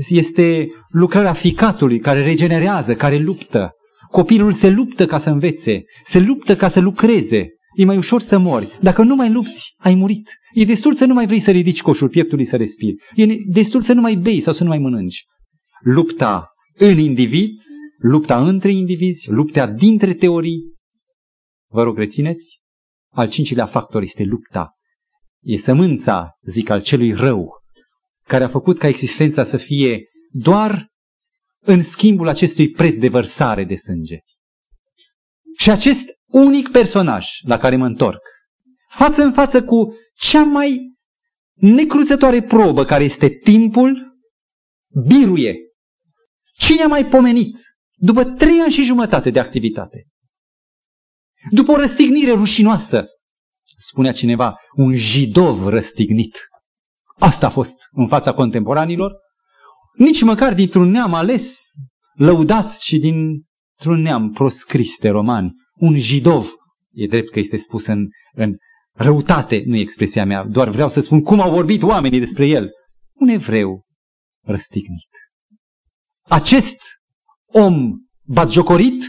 [0.10, 3.72] Este lucrarea ficatului care regenerează, care luptă.
[4.12, 7.48] Copilul se luptă ca să învețe, se luptă ca să lucreze.
[7.76, 8.78] E mai ușor să mori.
[8.82, 10.30] Dacă nu mai lupți, ai murit.
[10.54, 12.96] E destul să nu mai vrei să ridici coșul pieptului să respiri.
[13.16, 15.24] E destul să nu mai bei sau să nu mai mănânci.
[15.82, 17.50] Lupta în individ,
[17.98, 20.76] lupta între indivizi, lupta dintre teorii.
[21.70, 22.60] Vă rog, rețineți?
[23.12, 24.72] Al cincilea factor este lupta.
[25.42, 27.50] e sămânța, zic, al celui rău,
[28.24, 30.88] care a făcut ca existența să fie doar
[31.60, 34.18] în schimbul acestui preț de vărsare de sânge.
[35.58, 38.22] Și acest unic personaj la care mă întorc,
[38.98, 40.96] față în față cu cea mai
[41.54, 44.18] necruțătoare probă care este timpul,
[45.08, 45.58] biruie.
[46.54, 47.58] Cine a mai pomenit
[47.94, 50.08] după trei ani și jumătate de activitate?
[51.52, 53.06] După o răstignire rușinoasă,
[53.78, 56.38] spunea cineva, un jidov răstignit.
[57.20, 59.12] Asta a fost în fața contemporanilor,
[59.98, 61.58] nici măcar dintr-un neam ales,
[62.14, 66.54] lăudat și dintr-un neam proscris de romani, un jidov.
[66.94, 68.56] E drept că este spus în, în
[68.94, 72.70] răutate, nu e expresia mea, doar vreau să spun cum au vorbit oamenii despre el.
[73.14, 73.86] Un evreu
[74.44, 75.10] răstignit.
[76.28, 76.78] Acest
[77.46, 79.04] om batjocorit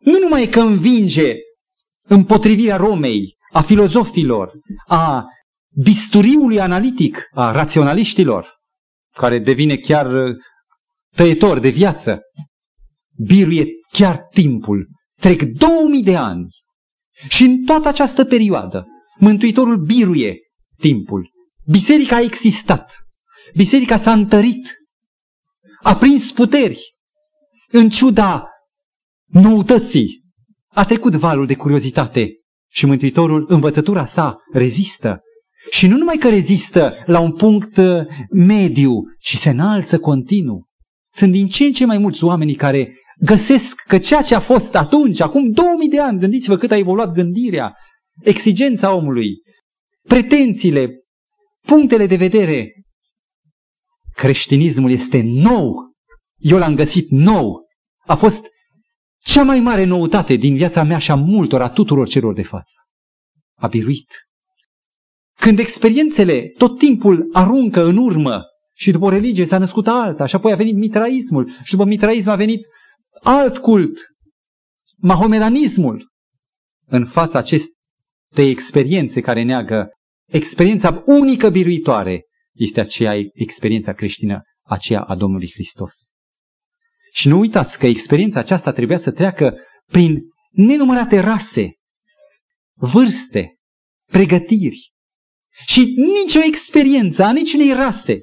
[0.00, 1.34] nu numai că învinge
[2.02, 4.52] împotrivirea Romei, a filozofilor,
[4.86, 5.24] a
[5.82, 8.58] bisturiului analitic, a raționaliștilor,
[9.14, 10.36] care devine chiar uh,
[11.14, 12.20] tăietor de viață,
[13.26, 14.88] biruie chiar timpul.
[15.20, 16.46] Trec 2000 de ani
[17.28, 18.86] și în toată această perioadă
[19.20, 20.38] Mântuitorul biruie
[20.76, 21.30] timpul.
[21.66, 22.92] Biserica a existat.
[23.54, 24.66] Biserica s-a întărit.
[25.82, 26.94] A prins puteri.
[27.68, 28.49] În ciuda
[29.30, 30.22] noutății.
[30.68, 32.30] A trecut valul de curiozitate
[32.70, 35.20] și Mântuitorul, învățătura sa, rezistă.
[35.70, 40.68] Și nu numai că rezistă la un punct uh, mediu, ci se înalță continuu.
[41.12, 44.74] Sunt din ce în ce mai mulți oameni care găsesc că ceea ce a fost
[44.74, 47.74] atunci, acum 2000 de ani, gândiți-vă cât a evoluat gândirea,
[48.22, 49.42] exigența omului,
[50.08, 50.90] pretențiile,
[51.66, 52.72] punctele de vedere.
[54.14, 55.74] Creștinismul este nou.
[56.36, 57.66] Eu l-am găsit nou.
[58.06, 58.46] A fost
[59.22, 62.72] cea mai mare noutate din viața mea și a multor, a tuturor celor de față.
[63.54, 64.10] A biruit.
[65.40, 68.42] Când experiențele tot timpul aruncă în urmă
[68.74, 72.30] și după o religie s-a născut alta și apoi a venit mitraismul și după mitraism
[72.30, 72.66] a venit
[73.22, 73.98] alt cult,
[74.96, 76.10] mahomedanismul,
[76.86, 79.88] în fața acestei experiențe care neagă
[80.26, 86.09] experiența unică biruitoare, este aceea experiența creștină, aceea a Domnului Hristos.
[87.12, 90.20] Și nu uitați că experiența aceasta trebuia să treacă prin
[90.50, 91.74] nenumărate rase,
[92.74, 93.56] vârste,
[94.10, 94.92] pregătiri.
[95.66, 98.18] Și nicio experiență a niciunei rase,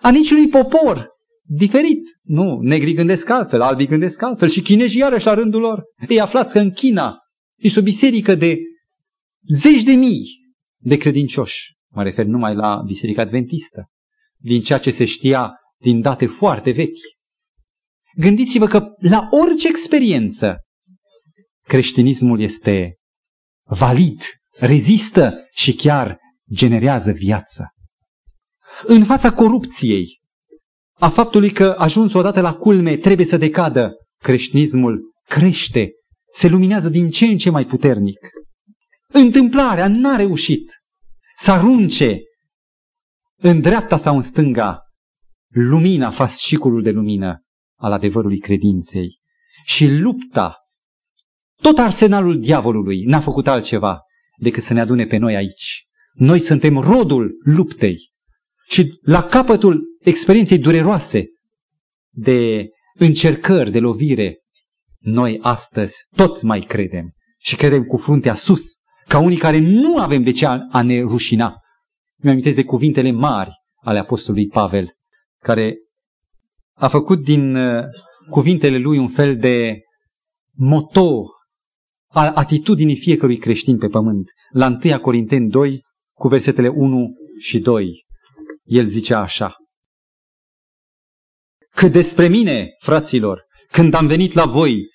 [0.00, 1.10] a niciunui popor
[1.42, 2.00] diferit.
[2.22, 5.82] Nu, negri gândesc altfel, albii gândesc altfel și chinezii iarăși la rândul lor.
[6.08, 7.18] Ei aflați că în China
[7.56, 8.58] este o biserică de
[9.48, 10.24] zeci de mii
[10.78, 11.76] de credincioși.
[11.90, 13.90] Mă refer numai la biserica adventistă.
[14.36, 17.20] Din ceea ce se știa din date foarte vechi.
[18.14, 20.56] Gândiți-vă că la orice experiență
[21.62, 22.96] creștinismul este
[23.62, 24.22] valid,
[24.58, 26.18] rezistă și chiar
[26.54, 27.64] generează viață.
[28.84, 30.20] În fața corupției,
[30.98, 35.90] a faptului că ajuns odată la culme trebuie să decadă, creștinismul crește,
[36.32, 38.18] se luminează din ce în ce mai puternic.
[39.08, 40.70] Întâmplarea n-a reușit
[41.36, 42.18] să arunce
[43.36, 44.80] în dreapta sau în stânga
[45.48, 47.41] lumina, fasciculul de lumină
[47.82, 49.18] al adevărului credinței.
[49.64, 50.56] Și lupta,
[51.62, 54.00] tot arsenalul diavolului n-a făcut altceva
[54.38, 55.86] decât să ne adune pe noi aici.
[56.12, 58.10] Noi suntem rodul luptei.
[58.68, 61.24] Și la capătul experienței dureroase
[62.10, 64.38] de încercări, de lovire,
[64.98, 68.62] noi astăzi tot mai credem și credem cu fruntea sus,
[69.08, 71.56] ca unii care nu avem de ce a ne rușina.
[72.16, 73.50] Mi-amintesc de cuvintele mari
[73.82, 74.92] ale apostolului Pavel,
[75.38, 75.76] care
[76.74, 77.84] a făcut din uh,
[78.30, 79.80] cuvintele lui un fel de
[80.54, 81.26] moto
[82.06, 84.30] a atitudinii fiecărui creștin pe pământ.
[84.52, 85.82] La 1 Corinteni 2,
[86.12, 88.04] cu versetele 1 și 2,
[88.64, 89.56] el zice așa.
[91.74, 94.86] Că despre mine, fraților, când am venit la voi,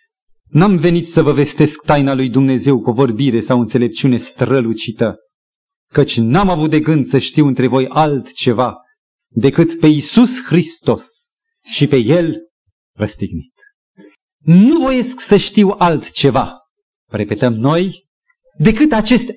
[0.50, 5.16] n-am venit să vă vestesc taina lui Dumnezeu cu vorbire sau înțelepciune strălucită,
[5.92, 8.76] căci n-am avut de gând să știu între voi altceva
[9.28, 11.17] decât pe Iisus Hristos
[11.70, 12.36] și pe El
[12.96, 13.54] răstignit.
[14.38, 16.58] Nu voiesc să știu altceva,
[17.10, 18.06] repetăm noi,
[18.58, 19.30] decât acest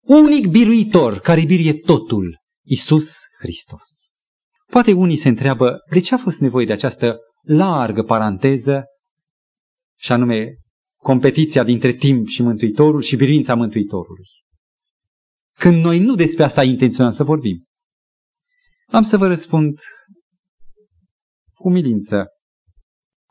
[0.00, 4.02] unic biruitor care biruie totul, Iisus Hristos.
[4.70, 8.84] Poate unii se întreabă de ce a fost nevoie de această largă paranteză
[9.98, 10.56] și anume
[10.96, 14.26] competiția dintre timp și Mântuitorul și biruința Mântuitorului.
[15.58, 17.64] Când noi nu despre asta intenționăm să vorbim.
[18.86, 19.80] Am să vă răspund
[21.62, 22.26] cu milință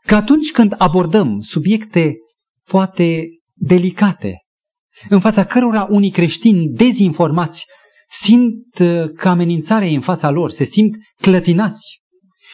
[0.06, 2.16] că atunci când abordăm subiecte
[2.68, 4.36] poate delicate,
[5.08, 7.64] în fața cărora unii creștini dezinformați
[8.08, 12.00] simt uh, că amenințarea e în fața lor, se simt clătinați.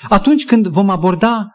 [0.08, 1.46] Atunci când vom aborda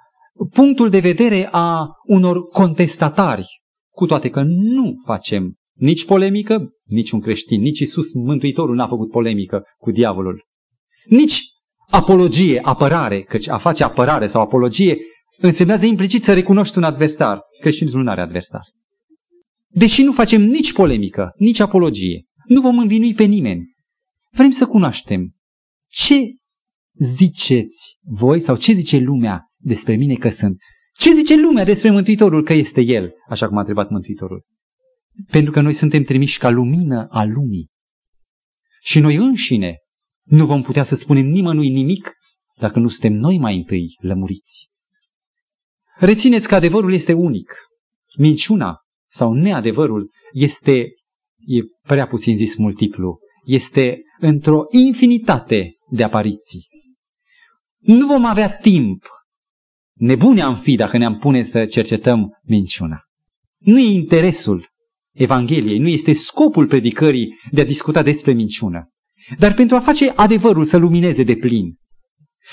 [0.53, 3.47] punctul de vedere a unor contestatari,
[3.91, 9.09] cu toate că nu facem nici polemică, nici un creștin, nici Isus Mântuitorul n-a făcut
[9.09, 10.43] polemică cu diavolul,
[11.05, 11.41] nici
[11.93, 14.97] apologie, apărare, căci a face apărare sau apologie
[15.37, 17.41] însemnează implicit să recunoști un adversar.
[17.61, 18.61] Creștinul nu are adversar.
[19.67, 23.73] Deși nu facem nici polemică, nici apologie, nu vom învinui pe nimeni.
[24.31, 25.35] Vrem să cunoaștem
[25.87, 26.35] ce
[26.93, 30.57] ziceți voi sau ce zice lumea despre mine că sunt.
[30.95, 34.45] Ce zice lumea despre Mântuitorul că este El, așa cum a întrebat Mântuitorul.
[35.31, 37.69] Pentru că noi suntem trimiși ca lumină a lumii.
[38.81, 39.82] Și noi înșine
[40.23, 42.11] nu vom putea să spunem nimănui nimic
[42.57, 44.69] dacă nu suntem noi mai întâi lămuriți.
[45.95, 47.53] Rețineți că adevărul este unic.
[48.17, 48.77] Minciuna
[49.09, 50.73] sau neadevărul este,
[51.45, 56.67] e prea puțin zis multiplu, este într-o infinitate de apariții.
[57.79, 59.05] Nu vom avea timp.
[59.93, 63.01] Nebune am fi dacă ne-am pune să cercetăm minciuna.
[63.57, 64.71] Nu e interesul
[65.13, 68.92] Evangheliei, nu este scopul predicării de a discuta despre minciună.
[69.37, 71.77] Dar pentru a face adevărul să lumineze de plin.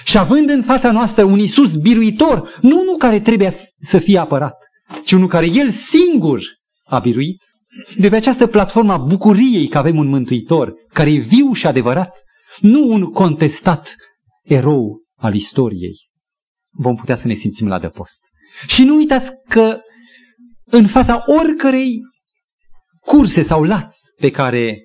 [0.05, 4.57] Și având în fața noastră un Isus biruitor, nu unul care trebuie să fie apărat,
[5.05, 6.43] ci unul care el singur
[6.85, 7.43] a biruit,
[7.99, 12.15] de pe această platformă a bucuriei că avem un mântuitor care e viu și adevărat,
[12.61, 13.95] nu un contestat
[14.43, 16.09] erou al istoriei,
[16.71, 18.19] vom putea să ne simțim la dăpost.
[18.67, 19.81] Și nu uitați că
[20.65, 22.01] în fața oricărei
[23.01, 24.79] curse sau lați pe care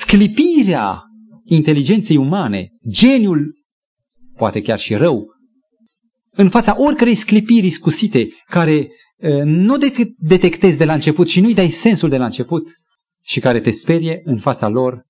[0.00, 1.02] sclipirea
[1.44, 3.54] inteligenței umane, geniul,
[4.36, 5.26] poate chiar și rău,
[6.30, 8.88] în fața oricărei sclipiri iscusite care
[9.44, 12.68] nu decât detectezi de la început și nu-i dai sensul de la început
[13.22, 15.02] și care te sperie în fața lor,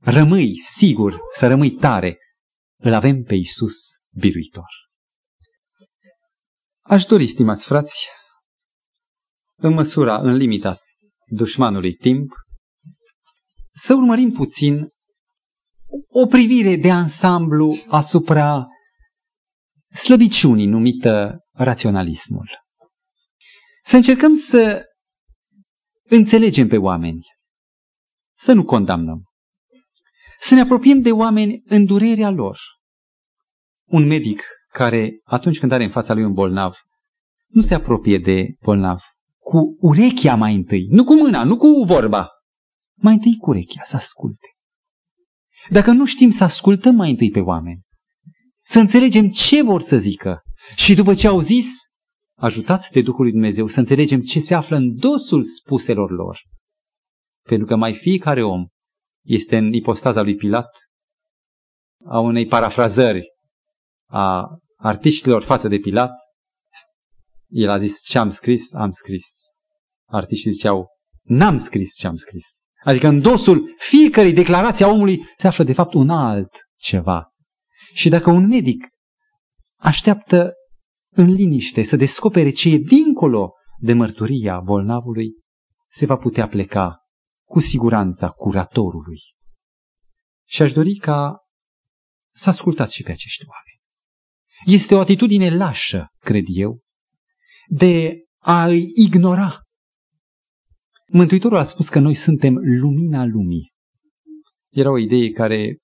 [0.00, 2.18] rămâi sigur să rămâi tare.
[2.78, 3.76] Îl avem pe Isus
[4.10, 4.68] biruitor.
[6.80, 8.08] Aș dori, stimați frați,
[9.56, 10.78] în măsura, în limita
[11.26, 12.32] dușmanului timp,
[13.84, 14.88] să urmărim puțin
[16.08, 18.66] o privire de ansamblu asupra
[19.94, 22.48] slăbiciunii numită raționalismul.
[23.80, 24.84] Să încercăm să
[26.02, 27.26] înțelegem pe oameni,
[28.36, 29.22] să nu condamnăm,
[30.38, 32.58] să ne apropiem de oameni în durerea lor.
[33.84, 36.74] Un medic care, atunci când are în fața lui un bolnav,
[37.46, 39.00] nu se apropie de bolnav
[39.38, 42.31] cu urechea mai întâi, nu cu mâna, nu cu vorba,
[43.02, 44.46] mai întâi cu urechea, să asculte.
[45.70, 47.80] Dacă nu știm să ascultăm mai întâi pe oameni,
[48.64, 50.42] să înțelegem ce vor să zică
[50.76, 51.66] și după ce au zis,
[52.36, 56.40] ajutați de Duhul lui Dumnezeu să înțelegem ce se află în dosul spuselor lor.
[57.42, 58.66] Pentru că mai fiecare om
[59.24, 60.68] este în ipostaza lui Pilat,
[62.04, 63.26] a unei parafrazări
[64.08, 66.10] a artiștilor față de Pilat.
[67.48, 69.26] El a zis ce am scris, am scris.
[70.06, 70.88] Artiștii ziceau,
[71.22, 72.60] n-am scris ce am scris.
[72.84, 77.32] Adică în dosul fiecărei declarații a omului se află de fapt un alt ceva.
[77.92, 78.86] Și dacă un medic
[79.80, 80.52] așteaptă
[81.14, 85.32] în liniște să descopere ce e dincolo de mărturia bolnavului,
[85.88, 86.96] se va putea pleca
[87.48, 89.18] cu siguranța curatorului.
[90.48, 91.36] Și aș dori ca
[92.34, 93.80] să ascultați și pe acești oameni.
[94.64, 96.80] Este o atitudine lașă, cred eu,
[97.66, 99.61] de a îi ignora.
[101.14, 103.72] Mântuitorul a spus că noi suntem lumina lumii.
[104.70, 105.78] Era o idee care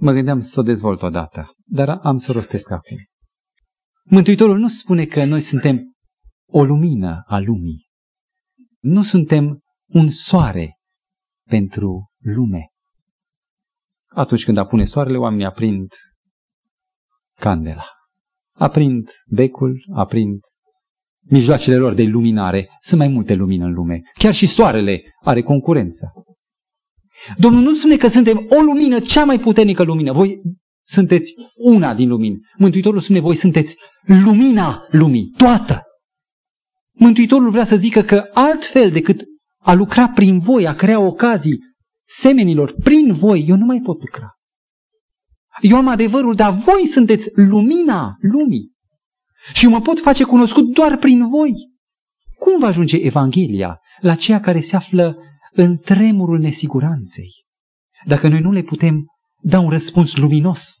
[0.00, 2.96] mă gândeam să o dezvolt odată, dar am să o rostesc acum.
[4.04, 5.92] Mântuitorul nu spune că noi suntem
[6.46, 7.86] o lumină a lumii.
[8.80, 10.78] Nu suntem un soare
[11.48, 12.66] pentru lume.
[14.06, 15.92] Atunci când apune soarele, oamenii aprind
[17.34, 17.86] candela.
[18.52, 20.40] Aprind becul, aprind
[21.28, 22.68] mijloacele lor de iluminare.
[22.80, 24.02] Sunt mai multe lumini în lume.
[24.18, 26.12] Chiar și soarele are concurență.
[27.36, 30.12] Domnul nu spune că suntem o lumină, cea mai puternică lumină.
[30.12, 30.40] Voi
[30.82, 32.40] sunteți una din lumini.
[32.56, 33.76] Mântuitorul spune, voi sunteți
[34.24, 35.82] lumina lumii, toată.
[36.92, 39.22] Mântuitorul vrea să zică că altfel decât
[39.58, 41.58] a lucra prin voi, a crea ocazii
[42.04, 44.32] semenilor prin voi, eu nu mai pot lucra.
[45.60, 48.72] Eu am adevărul, dar voi sunteți lumina lumii.
[49.52, 51.52] Și eu mă pot face cunoscut doar prin voi.
[52.38, 55.16] Cum va ajunge Evanghelia la ceea care se află
[55.52, 57.30] în tremurul nesiguranței?
[58.04, 59.06] Dacă noi nu le putem
[59.40, 60.76] da un răspuns luminos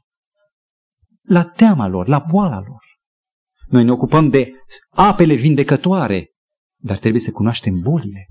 [1.22, 2.82] la teama lor, la boala lor.
[3.66, 4.52] Noi ne ocupăm de
[4.90, 6.28] apele vindecătoare
[6.78, 8.28] dar trebuie să cunoaștem bolile.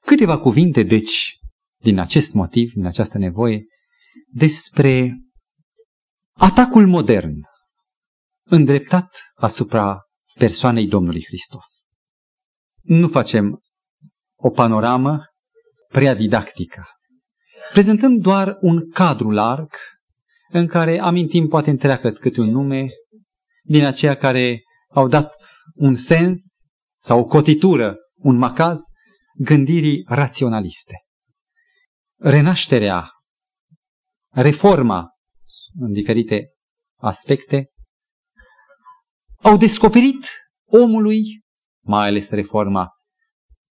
[0.00, 1.38] Câteva cuvinte, deci,
[1.82, 3.64] din acest motiv, din această nevoie,
[4.28, 5.20] despre
[6.32, 7.34] atacul modern
[8.48, 10.00] îndreptat asupra
[10.34, 11.66] persoanei Domnului Hristos.
[12.82, 13.60] Nu facem
[14.36, 15.24] o panoramă
[15.88, 16.84] prea didactică.
[17.70, 19.68] Prezentăm doar un cadru larg
[20.48, 22.88] în care amintim poate întreagă câte un nume
[23.62, 25.34] din aceia care au dat
[25.74, 26.40] un sens
[27.00, 28.80] sau o cotitură, un macaz,
[29.34, 30.94] gândirii raționaliste.
[32.18, 33.10] Renașterea,
[34.32, 35.08] reforma
[35.78, 36.50] în diferite
[36.96, 37.70] aspecte,
[39.46, 40.26] au descoperit
[40.64, 41.40] omului,
[41.84, 42.88] mai ales reforma,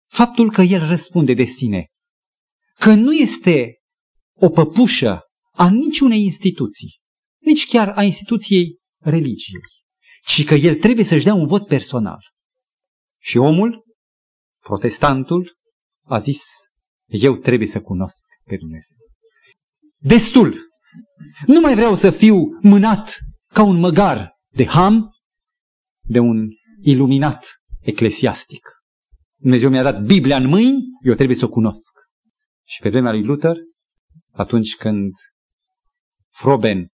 [0.10, 1.88] faptul că el răspunde de sine,
[2.80, 3.78] că nu este
[4.36, 5.22] o păpușă
[5.52, 7.00] a niciunei instituții,
[7.40, 9.62] nici chiar a instituției religiei,
[10.24, 12.20] ci că el trebuie să-și dea un vot personal.
[13.22, 13.84] Și omul,
[14.60, 15.56] protestantul,
[16.06, 16.44] a zis,
[17.06, 18.98] eu trebuie să cunosc pe Dumnezeu.
[19.98, 20.72] Destul!
[21.46, 23.18] Nu mai vreau să fiu mânat
[23.48, 25.13] ca un măgar de ham,
[26.04, 26.48] de un
[26.82, 27.46] iluminat
[27.80, 28.62] eclesiastic.
[29.36, 31.92] Dumnezeu mi-a dat Biblia în mâini, eu trebuie să o cunosc.
[32.68, 33.56] Și pe vremea lui Luther,
[34.32, 35.12] atunci când
[36.30, 36.88] Froben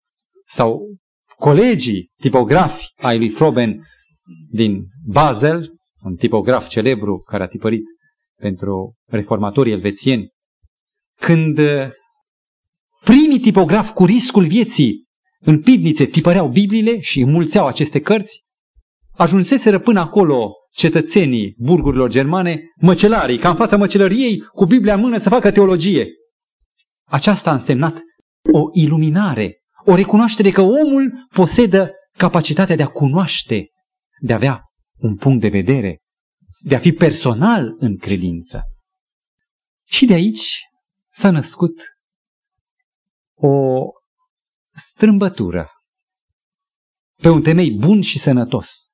[0.45, 0.97] sau
[1.38, 3.84] colegii tipografi ai lui Froben
[4.51, 7.84] din Basel, un tipograf celebru care a tipărit
[8.36, 10.30] pentru reformatorii elvețieni,
[11.20, 11.89] când uh,
[13.03, 15.07] primii tipografi cu riscul vieții
[15.39, 18.43] în pivnițe tipăreau Bibliile și înmulțeau aceste cărți,
[19.20, 25.18] ajunseseră până acolo cetățenii burgurilor germane, măcelarii, ca în fața măcelăriei, cu Biblia în mână
[25.18, 26.08] să facă teologie.
[27.06, 27.96] Aceasta a însemnat
[28.54, 33.68] o iluminare, o recunoaștere că omul posedă capacitatea de a cunoaște,
[34.22, 34.62] de a avea
[34.98, 36.00] un punct de vedere,
[36.60, 38.62] de a fi personal în credință.
[39.86, 40.60] Și de aici
[41.08, 41.76] s-a născut
[43.36, 43.84] o
[44.70, 45.70] strâmbătură
[47.22, 48.89] pe un temei bun și sănătos.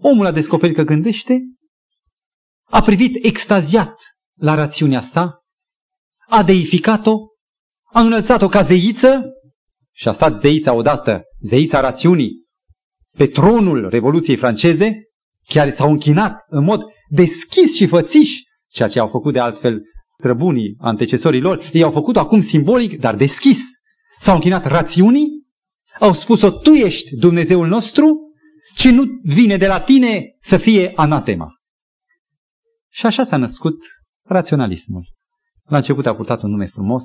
[0.00, 1.40] Omul a descoperit că gândește,
[2.64, 3.94] a privit extaziat
[4.38, 5.42] la rațiunea sa,
[6.28, 7.14] a deificat-o,
[7.92, 9.22] a înălțat-o ca zeiță
[9.92, 12.44] și a stat zeița odată, zeița rațiunii,
[13.16, 15.02] pe tronul Revoluției franceze,
[15.46, 18.38] chiar s-au închinat în mod deschis și fățiș,
[18.68, 19.82] ceea ce au făcut de altfel
[20.18, 23.58] străbunii, antecesorii lor, ei au făcut acum simbolic, dar deschis.
[24.18, 25.28] S-au închinat rațiunii,
[25.98, 28.29] au spus-o, tu ești Dumnezeul nostru,
[28.80, 31.48] ce nu vine de la tine să fie anatema.
[32.88, 33.76] Și așa s-a născut
[34.22, 35.04] raționalismul.
[35.64, 37.04] La început a purtat un nume frumos,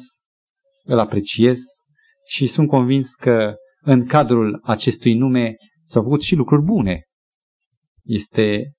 [0.83, 1.59] îl apreciez
[2.27, 7.03] și sunt convins că în cadrul acestui nume s-au făcut și lucruri bune.
[8.03, 8.73] Este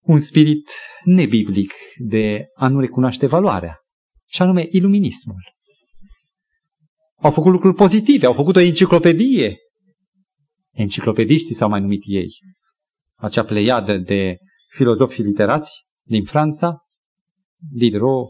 [0.00, 0.70] un spirit
[1.04, 3.76] nebiblic de a nu recunoaște valoarea,
[4.28, 5.42] și anume iluminismul.
[7.16, 9.56] Au făcut lucruri pozitive, au făcut o enciclopedie.
[10.72, 12.28] Enciclopediștii s-au mai numit ei.
[13.14, 14.36] Acea pleiadă de
[14.68, 16.86] filozofi literați din Franța,
[17.70, 18.28] Diderot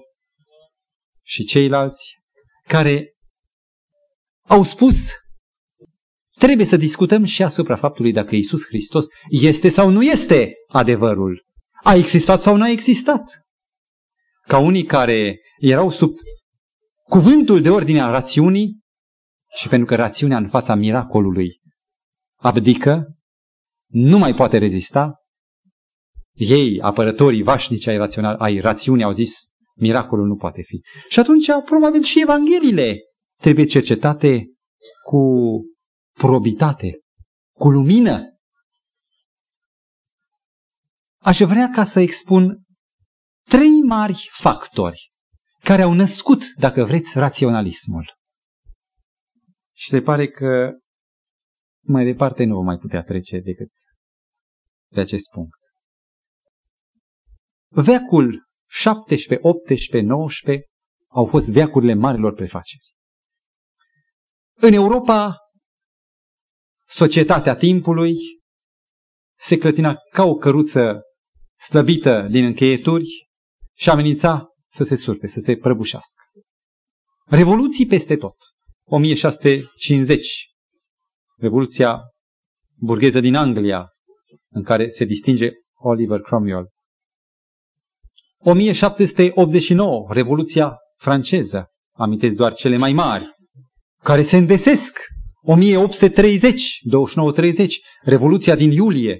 [1.22, 2.14] și ceilalți,
[2.68, 3.14] care
[4.42, 5.10] au spus
[6.34, 11.44] trebuie să discutăm și asupra faptului dacă Isus Hristos este sau nu este adevărul.
[11.82, 13.22] A existat sau nu a existat?
[14.46, 16.10] Ca unii care erau sub
[17.02, 18.80] cuvântul de ordine a rațiunii
[19.58, 21.60] și pentru că rațiunea în fața miracolului
[22.42, 23.16] abdică,
[23.86, 25.14] nu mai poate rezista,
[26.32, 30.82] ei, apărătorii vașnici ai, rațional, ai rațiunii, au zis, miracolul nu poate fi.
[31.08, 32.96] Și atunci, probabil, și Evangheliile
[33.40, 34.46] trebuie cercetate
[35.04, 35.20] cu
[36.12, 37.00] probitate,
[37.52, 38.26] cu lumină.
[41.18, 42.62] Aș vrea ca să expun
[43.48, 45.12] trei mari factori
[45.60, 48.16] care au născut, dacă vreți, raționalismul.
[49.72, 50.72] Și se pare că
[51.84, 53.70] mai departe nu vom mai putea trece decât
[54.88, 55.58] de acest punct.
[57.68, 60.66] Veacul 17, 18, 19
[61.08, 62.94] au fost veacurile marilor prefaceri.
[64.54, 65.36] În Europa,
[66.86, 68.16] societatea timpului
[69.38, 71.00] se clătina ca o căruță
[71.56, 73.28] slăbită din încheieturi
[73.76, 76.22] și amenința să se surpe, să se prăbușească.
[77.26, 78.36] Revoluții peste tot.
[78.84, 80.51] 1650,
[81.36, 82.00] Revoluția
[82.74, 83.88] burgheză din Anglia,
[84.50, 86.68] în care se distinge Oliver Cromwell.
[88.38, 91.66] 1789, Revoluția franceză,
[91.96, 93.30] amintesc doar cele mai mari,
[94.02, 94.98] care se îndesesc.
[95.44, 96.78] 1830,
[97.64, 97.66] 29-30,
[98.02, 99.18] Revoluția din iulie.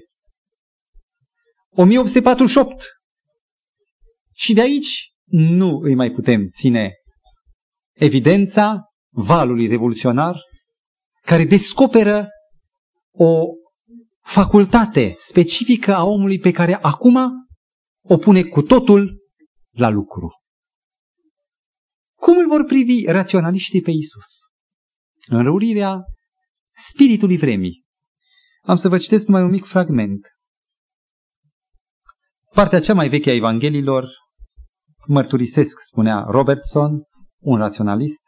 [1.75, 2.83] 1848.
[4.33, 6.93] Și de aici nu îi mai putem ține
[7.93, 10.41] evidența valului revoluționar
[11.25, 12.27] care descoperă
[13.11, 13.45] o
[14.21, 17.17] facultate specifică a omului pe care acum
[18.01, 19.21] o pune cu totul
[19.71, 20.31] la lucru.
[22.15, 24.41] Cum îl vor privi raționaliștii pe Isus?
[25.27, 26.03] Înrăurirea
[26.69, 27.83] spiritului vremii.
[28.61, 30.27] Am să vă citesc numai un mic fragment.
[32.53, 34.07] Partea cea mai veche a Evangheliilor
[35.07, 37.03] mărturisesc, spunea Robertson,
[37.39, 38.22] un raționalist,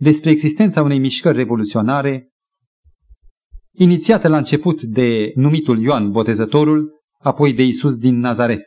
[0.00, 2.28] despre existența unei mișcări revoluționare
[3.70, 8.64] inițiată la început de numitul Ioan Botezătorul, apoi de Isus din Nazaret,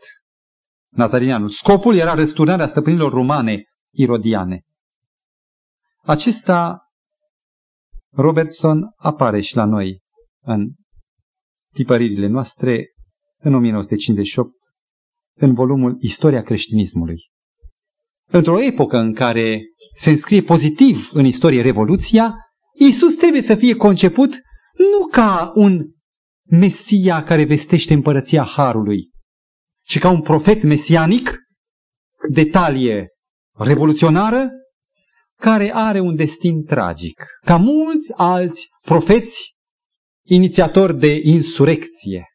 [0.90, 1.50] Nazarineanul.
[1.50, 4.62] Scopul era răsturnarea stăpânilor romane irodiane.
[6.04, 6.82] Acesta,
[8.12, 10.02] Robertson, apare și la noi
[10.42, 10.72] în
[11.74, 12.94] tipăririle noastre
[13.38, 14.52] în 1958,
[15.36, 17.32] în volumul Istoria creștinismului.
[18.36, 19.62] Într-o epocă în care
[19.96, 22.34] se înscrie pozitiv în istorie Revoluția,
[22.74, 24.30] Isus trebuie să fie conceput
[24.78, 25.82] nu ca un
[26.50, 29.10] Mesia care vestește împărăția Harului,
[29.86, 31.38] ci ca un profet mesianic
[32.30, 33.08] de talie
[33.58, 34.50] revoluționară
[35.40, 39.54] care are un destin tragic, ca mulți alți profeți
[40.26, 42.26] inițiatori de insurecție.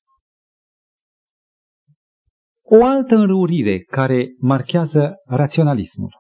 [2.70, 6.12] O altă înrăurire care marchează raționalismul.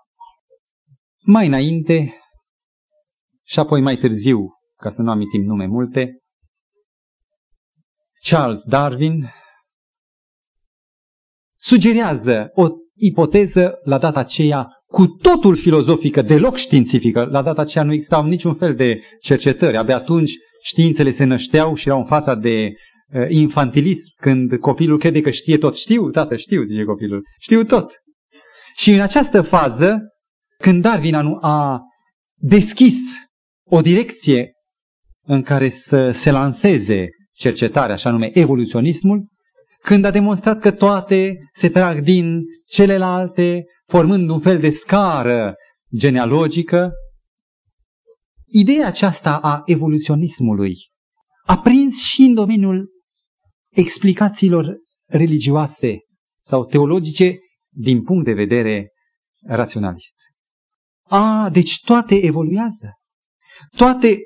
[1.20, 2.14] Mai înainte
[3.44, 6.18] și apoi mai târziu, ca să nu amintim nume multe,
[8.28, 9.30] Charles Darwin
[11.56, 17.24] sugerează o ipoteză la data aceea cu totul filozofică, deloc științifică.
[17.24, 19.76] La data aceea nu existau niciun fel de cercetări.
[19.76, 20.32] Abia atunci
[20.62, 22.87] științele se nășteau și erau în fața de uh,
[23.28, 25.74] infantilism, când copilul crede că știe tot.
[25.74, 27.22] Știu, tată, știu, zice copilul.
[27.40, 27.92] Știu tot.
[28.76, 29.98] Și în această fază,
[30.58, 31.80] când Darwin a, a
[32.34, 32.98] deschis
[33.64, 34.52] o direcție
[35.26, 39.26] în care să se lanseze cercetarea, așa nume evoluționismul,
[39.82, 45.54] când a demonstrat că toate se trag din celelalte, formând un fel de scară
[45.96, 46.90] genealogică,
[48.46, 50.76] ideea aceasta a evoluționismului
[51.48, 52.88] a prins și în domeniul
[53.78, 54.76] explicațiilor
[55.06, 55.98] religioase
[56.38, 58.92] sau teologice din punct de vedere
[59.46, 60.14] raționalist.
[61.02, 62.98] A, deci toate evoluează.
[63.76, 64.18] Toate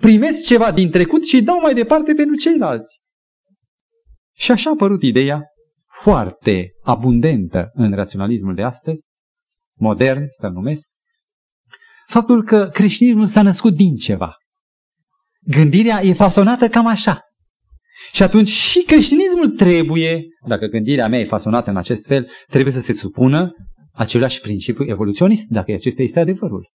[0.00, 3.00] primesc ceva din trecut și dau mai departe pentru ceilalți.
[4.36, 5.42] Și așa a apărut ideea
[6.02, 9.00] foarte abundentă în raționalismul de astăzi,
[9.78, 10.82] modern să numesc,
[12.08, 14.36] faptul că creștinismul s-a născut din ceva.
[15.40, 17.27] Gândirea e fasonată cam așa.
[18.12, 22.80] Și atunci și creștinismul trebuie, dacă gândirea mea e fasonată în acest fel, trebuie să
[22.80, 23.52] se supună
[23.92, 26.70] același principiu evoluționist, dacă acesta este adevărul.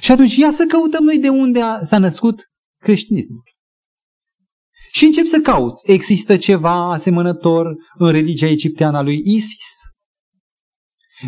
[0.00, 3.42] Și atunci ia să căutăm noi de unde s-a născut creștinismul.
[4.90, 5.74] Și încep să caut.
[5.82, 7.66] Există ceva asemănător
[7.98, 9.80] în religia egipteană a lui Isis?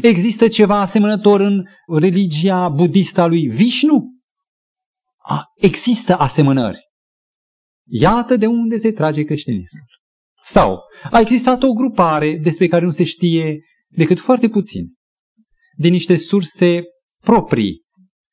[0.01, 4.12] Există ceva asemănător în religia budistă a lui Vishnu?
[5.16, 6.78] A, există asemănări.
[7.87, 9.87] Iată de unde se trage creștinismul.
[10.43, 10.78] Sau
[11.11, 14.93] a existat o grupare despre care nu se știe decât foarte puțin,
[15.76, 16.82] din niște surse
[17.20, 17.82] proprii,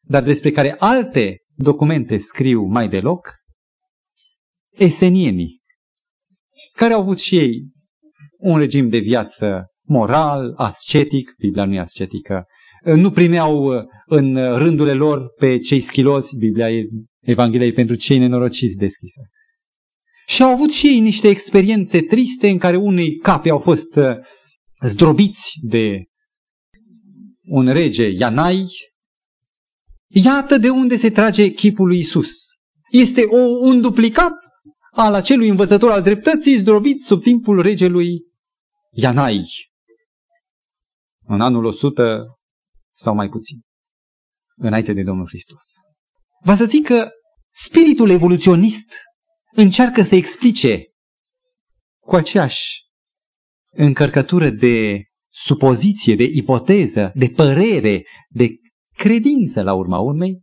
[0.07, 3.29] dar despre care alte documente scriu mai deloc,
[4.69, 5.61] esenienii,
[6.73, 7.69] care au avut și ei
[8.37, 12.45] un regim de viață moral, ascetic, Biblia nu e ascetică,
[12.83, 13.69] nu primeau
[14.05, 16.87] în rândurile lor pe cei schilozi, Biblia e
[17.19, 19.21] Evanghelia pentru cei nenorociți deschisă.
[20.31, 24.17] Și au avut și ei niște experiențe triste în care unii capi au fost uh,
[24.81, 26.05] zdrobiți de
[27.41, 28.67] un rege Ianai.
[30.07, 32.29] Iată de unde se trage chipul lui Isus.
[32.91, 34.33] Este o, un duplicat
[34.91, 38.21] al acelui învățător al dreptății zdrobit sub timpul regelui
[38.91, 39.45] Ianai.
[41.23, 42.23] În anul 100
[42.91, 43.59] sau mai puțin,
[44.55, 45.63] înainte de Domnul Hristos.
[46.43, 47.09] Va să zic că
[47.49, 48.91] spiritul evoluționist
[49.51, 50.85] încearcă să explice
[51.99, 52.69] cu aceeași
[53.73, 58.49] încărcătură de supoziție, de ipoteză, de părere, de
[58.95, 60.41] credință la urma urmei,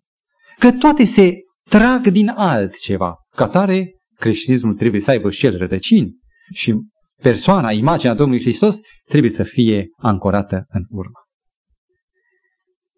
[0.59, 1.35] că toate se
[1.69, 3.15] trag din altceva.
[3.35, 6.13] Ca tare, creștinismul trebuie să aibă și el rădăcini
[6.53, 6.75] și
[7.23, 11.19] persoana, imaginea Domnului Hristos trebuie să fie ancorată în urmă.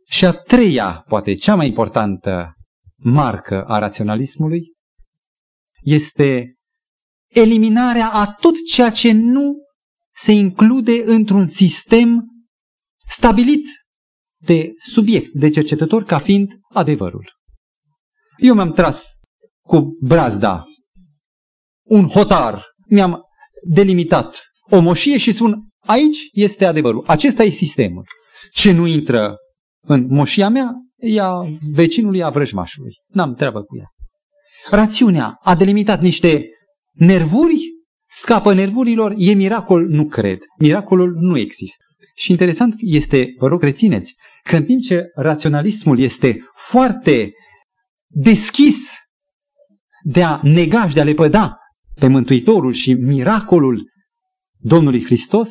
[0.06, 2.54] Și a treia, poate cea mai importantă
[2.96, 4.72] marcă a raționalismului
[5.82, 6.54] este
[7.28, 9.56] eliminarea a tot ceea ce nu
[10.14, 12.24] se include într-un sistem
[13.06, 13.66] stabilit
[14.36, 17.32] de subiect, de cercetător, ca fiind adevărul.
[18.36, 19.06] Eu mi-am tras
[19.60, 20.64] cu brazda
[21.82, 23.22] un hotar, mi-am
[23.62, 28.04] delimitat o moșie și spun, aici este adevărul, acesta e sistemul.
[28.52, 29.36] Ce nu intră
[29.80, 31.32] în moșia mea, ea
[31.72, 32.92] vecinului, a vrăjmașului.
[33.06, 33.86] N-am treabă cu ea.
[34.70, 36.48] Rațiunea a delimitat niște
[36.92, 37.70] nervuri,
[38.04, 40.38] scapă nervurilor, e miracol, nu cred.
[40.58, 41.84] Miracolul nu există.
[42.14, 47.32] Și interesant este, vă rog rețineți, că în timp ce raționalismul este foarte
[48.06, 48.98] deschis
[50.02, 51.56] de a nega și de a lepăda
[51.94, 53.90] pe Mântuitorul și miracolul
[54.58, 55.50] Domnului Hristos,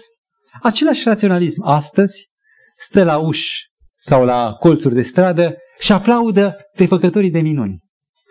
[0.61, 2.29] același raționalism astăzi
[2.77, 7.79] stă la uși sau la colțuri de stradă și aplaudă pe făcătorii de minuni.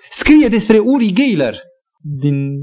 [0.09, 1.59] Scrie despre Uri Geiler,
[2.01, 2.57] din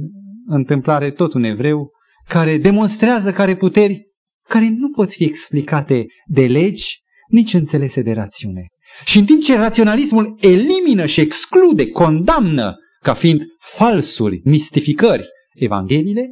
[0.47, 1.91] întâmplare tot un evreu,
[2.27, 4.13] care demonstrează care puteri
[4.47, 8.67] care nu pot fi explicate de legi, nici înțelese de rațiune.
[9.05, 16.29] Și în timp ce raționalismul elimină și exclude, condamnă ca fiind falsuri, mistificări, Evangheliile,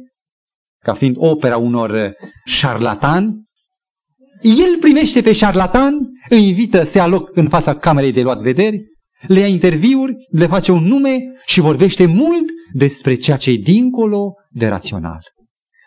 [0.82, 3.42] ca fiind opera unor șarlatani,
[4.42, 5.94] el primește pe șarlatan,
[6.28, 8.84] îi invită să ia loc în fața camerei de luat vederi,
[9.26, 14.34] le ia interviuri, le face un nume și vorbește mult despre ceea ce e dincolo
[14.50, 15.22] de rațional.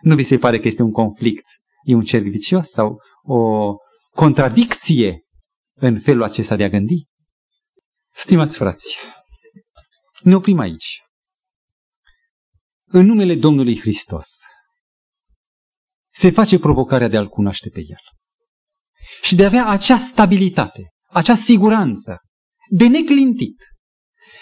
[0.02, 1.46] Nu vi se pare că este un conflict,
[1.84, 3.74] e un cerc vicios sau o
[4.16, 5.22] contradicție
[5.74, 7.06] în felul acesta de a gândi?
[8.14, 8.98] Stimați frați,
[10.22, 11.02] ne oprim aici.
[12.86, 14.28] În numele Domnului Hristos
[16.10, 18.02] se face provocarea de a-L cunoaște pe El
[19.22, 22.22] și de a avea acea stabilitate, acea siguranță
[22.70, 23.58] de neclintit,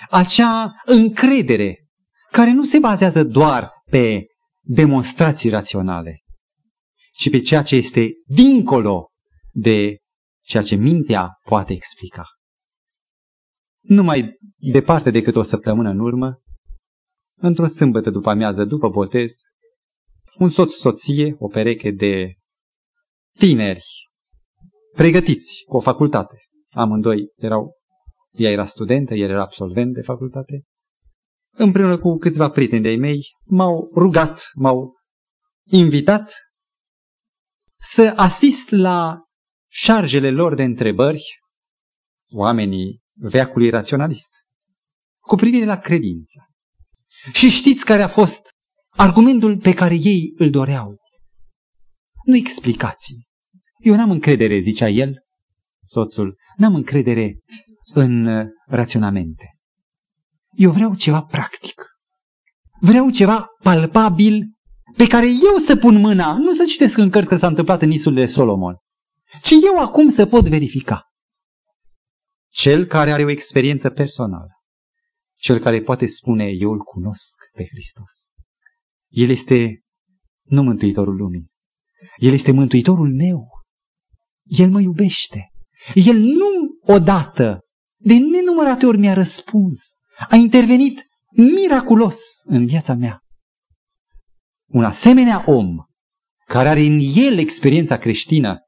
[0.09, 1.87] acea încredere
[2.31, 4.25] care nu se bazează doar pe
[4.61, 6.23] demonstrații raționale,
[7.13, 9.07] ci pe ceea ce este dincolo
[9.51, 9.97] de
[10.43, 12.23] ceea ce mintea poate explica.
[13.81, 16.39] Nu mai departe decât o săptămână în urmă,
[17.37, 19.33] într-o sâmbătă după amiază, după botez,
[20.37, 22.33] un soț-soție, o pereche de
[23.37, 23.85] tineri
[24.93, 26.37] pregătiți cu o facultate.
[26.71, 27.73] Amândoi erau,
[28.35, 30.63] ea era studentă, el era absolvent de facultate.
[31.57, 34.93] Împreună cu câțiva prieteni de-ai mei, m-au rugat, m-au
[35.63, 36.31] invitat
[37.75, 39.19] să asist la
[39.71, 41.23] șarjele lor de întrebări,
[42.31, 44.29] oamenii veacului raționalist,
[45.19, 46.49] cu privire la credință.
[47.33, 48.49] Și știți care a fost
[48.89, 50.97] argumentul pe care ei îl doreau?
[52.25, 53.27] Nu explicații,
[53.77, 55.23] eu n-am încredere, zicea el,
[55.83, 57.39] soțul, n-am încredere
[57.93, 59.57] în uh, raționamente.
[60.51, 61.85] Eu vreau ceva practic.
[62.79, 64.43] Vreau ceva palpabil
[64.97, 67.91] pe care eu să pun mâna, nu să citesc în cărți că s-a întâmplat în
[67.91, 68.75] Isul de Solomon,
[69.41, 71.01] ci eu acum să pot verifica.
[72.49, 74.51] Cel care are o experiență personală,
[75.35, 78.11] cel care poate spune, eu îl cunosc pe Hristos.
[79.07, 79.83] El este
[80.41, 81.49] nu Mântuitorul lumii,
[82.17, 83.47] El este Mântuitorul meu.
[84.43, 85.51] El mă iubește.
[85.93, 86.47] El nu
[86.81, 87.59] odată,
[88.05, 89.79] de nenumărate ori mi-a răspuns.
[90.29, 91.01] A intervenit
[91.31, 93.19] miraculos în viața mea.
[94.65, 95.75] Un asemenea om,
[96.45, 98.59] care are în el experiența creștină,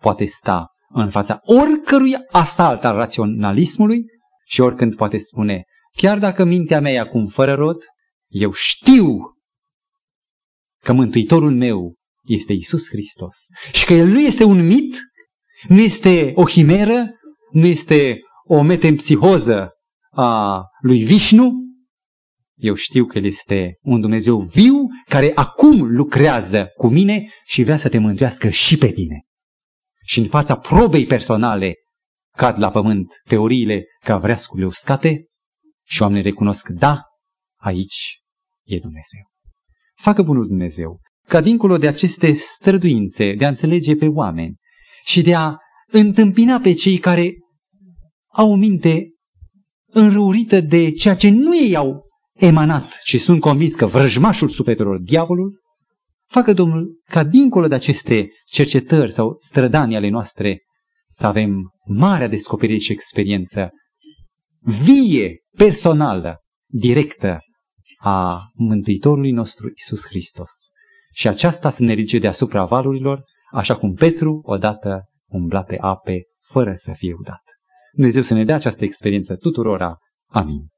[0.00, 4.04] poate sta în fața oricărui asalt al raționalismului
[4.46, 5.64] și oricând poate spune,
[5.96, 7.76] chiar dacă mintea mea e acum fără rod,
[8.28, 9.18] eu știu
[10.80, 13.36] că Mântuitorul meu este Isus Hristos.
[13.72, 15.00] Și că El nu este un mit,
[15.68, 17.18] nu este o chimeră,
[17.50, 19.72] nu este o metempsihoză
[20.10, 21.52] a lui Vishnu.
[22.56, 27.76] Eu știu că El este un Dumnezeu viu care acum lucrează cu mine și vrea
[27.76, 29.24] să te mântuiască și pe tine.
[30.04, 31.74] Și în fața probei personale
[32.36, 35.26] cad la pământ teoriile ca vreascule uscate
[35.86, 37.02] și oamenii recunosc, da,
[37.56, 38.20] aici
[38.64, 39.30] e Dumnezeu.
[40.02, 44.56] Facă bunul Dumnezeu ca dincolo de aceste străduințe de a înțelege pe oameni
[45.04, 47.32] și de a întâmpina pe cei care
[48.34, 49.08] au o minte
[49.86, 52.04] înrăurită de ceea ce nu ei au
[52.34, 55.62] emanat și sunt convins că vrăjmașul sufletelor, diavolul,
[56.26, 60.62] facă Domnul ca dincolo de aceste cercetări sau strădanii ale noastre
[61.08, 63.70] să avem marea descoperire și experiență
[64.82, 67.38] vie, personală, directă
[67.98, 70.50] a Mântuitorului nostru Isus Hristos.
[71.12, 73.22] Și aceasta se ne deasupra valurilor,
[73.52, 77.43] așa cum Petru odată umbla pe ape fără să fie udat.
[77.94, 79.98] Dumnezeu să ne dea această experiență tuturora.
[80.26, 80.73] Amin.